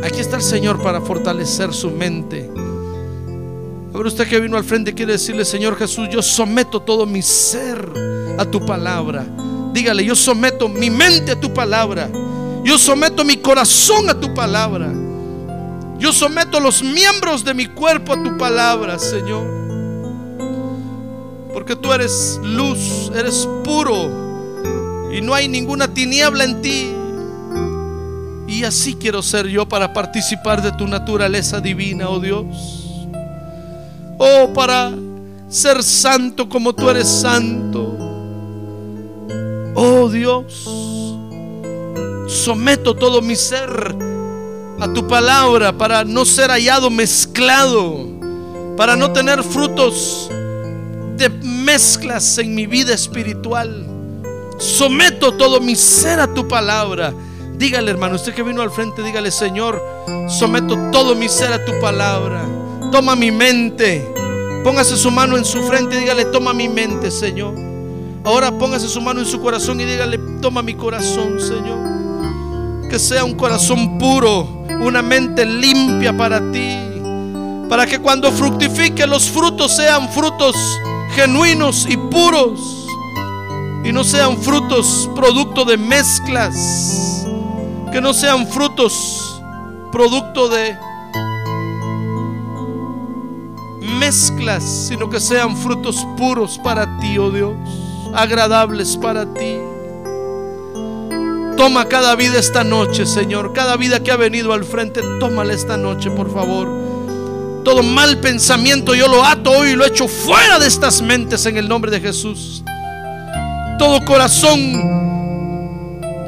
[0.03, 2.49] Aquí está el Señor para fortalecer su mente.
[3.93, 7.21] A ver, usted que vino al frente quiere decirle, Señor Jesús, yo someto todo mi
[7.21, 7.87] ser
[8.37, 9.25] a tu palabra.
[9.71, 12.09] Dígale, yo someto mi mente a tu palabra.
[12.63, 14.91] Yo someto mi corazón a tu palabra.
[15.99, 19.47] Yo someto los miembros de mi cuerpo a tu palabra, Señor.
[21.53, 24.23] Porque tú eres luz, eres puro
[25.13, 27.02] y no hay ninguna tiniebla en ti.
[28.47, 33.07] Y así quiero ser yo para participar de tu naturaleza divina, oh Dios.
[34.17, 34.91] Oh, para
[35.47, 37.97] ser santo como tú eres santo.
[39.75, 40.69] Oh Dios,
[42.27, 43.95] someto todo mi ser
[44.79, 48.05] a tu palabra para no ser hallado mezclado,
[48.77, 50.29] para no tener frutos
[51.17, 53.87] de mezclas en mi vida espiritual.
[54.57, 57.13] Someto todo mi ser a tu palabra.
[57.57, 59.81] Dígale, hermano, usted que vino al frente, dígale, Señor,
[60.27, 62.43] someto todo mi ser a tu palabra.
[62.91, 64.13] Toma mi mente.
[64.63, 67.53] Póngase su mano en su frente y dígale, toma mi mente, Señor.
[68.23, 72.89] Ahora póngase su mano en su corazón y dígale, toma mi corazón, Señor.
[72.89, 76.77] Que sea un corazón puro, una mente limpia para ti.
[77.69, 80.55] Para que cuando fructifique los frutos sean frutos
[81.15, 82.87] genuinos y puros.
[83.83, 87.27] Y no sean frutos producto de mezclas.
[87.93, 89.39] Que no sean frutos
[89.91, 90.75] producto de
[93.99, 97.53] mezclas, sino que sean frutos puros para ti, oh Dios,
[98.15, 99.57] agradables para ti.
[101.55, 105.77] Toma cada vida esta noche, Señor, cada vida que ha venido al frente, tómala esta
[105.77, 106.67] noche, por favor.
[107.63, 111.57] Todo mal pensamiento yo lo ato hoy y lo echo fuera de estas mentes en
[111.57, 112.63] el nombre de Jesús.
[113.77, 115.02] Todo corazón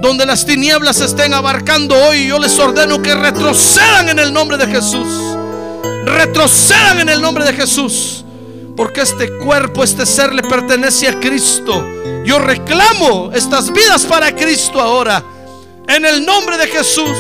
[0.06, 4.68] donde las tinieblas estén abarcando hoy, yo les ordeno que retrocedan en el nombre de
[4.68, 5.08] Jesús
[6.06, 8.24] retrocedan en el nombre de Jesús.
[8.76, 11.86] Porque este cuerpo, este ser le pertenece a Cristo.
[12.26, 15.24] Yo reclamo estas vidas para Cristo ahora.
[15.88, 17.18] En el nombre de Jesús.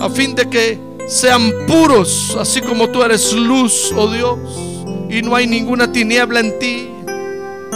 [0.00, 4.38] A fin de que sean puros, así como tú eres luz, oh Dios.
[5.08, 6.88] Y no hay ninguna tiniebla en ti.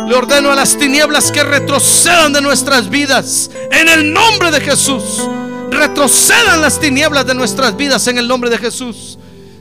[0.08, 3.50] Le ordeno a las tinieblas que retrocedan de nuestras vidas.
[3.70, 5.22] En el nombre de Jesús.
[5.70, 9.18] Retrocedan las tinieblas de nuestras vidas en el nombre de Jesús.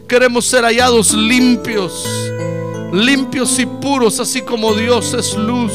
[0.08, 2.06] Queremos ser hallados limpios,
[2.94, 5.74] limpios y puros, así como Dios es luz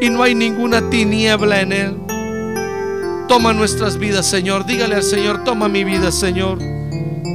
[0.00, 1.96] y no hay ninguna tiniebla en Él.
[3.26, 4.66] Toma nuestras vidas, Señor.
[4.66, 6.58] Dígale al Señor, toma mi vida, Señor.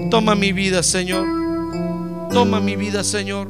[0.10, 1.26] Toma mi vida, Señor.
[2.32, 3.50] Toma mi vida, Señor.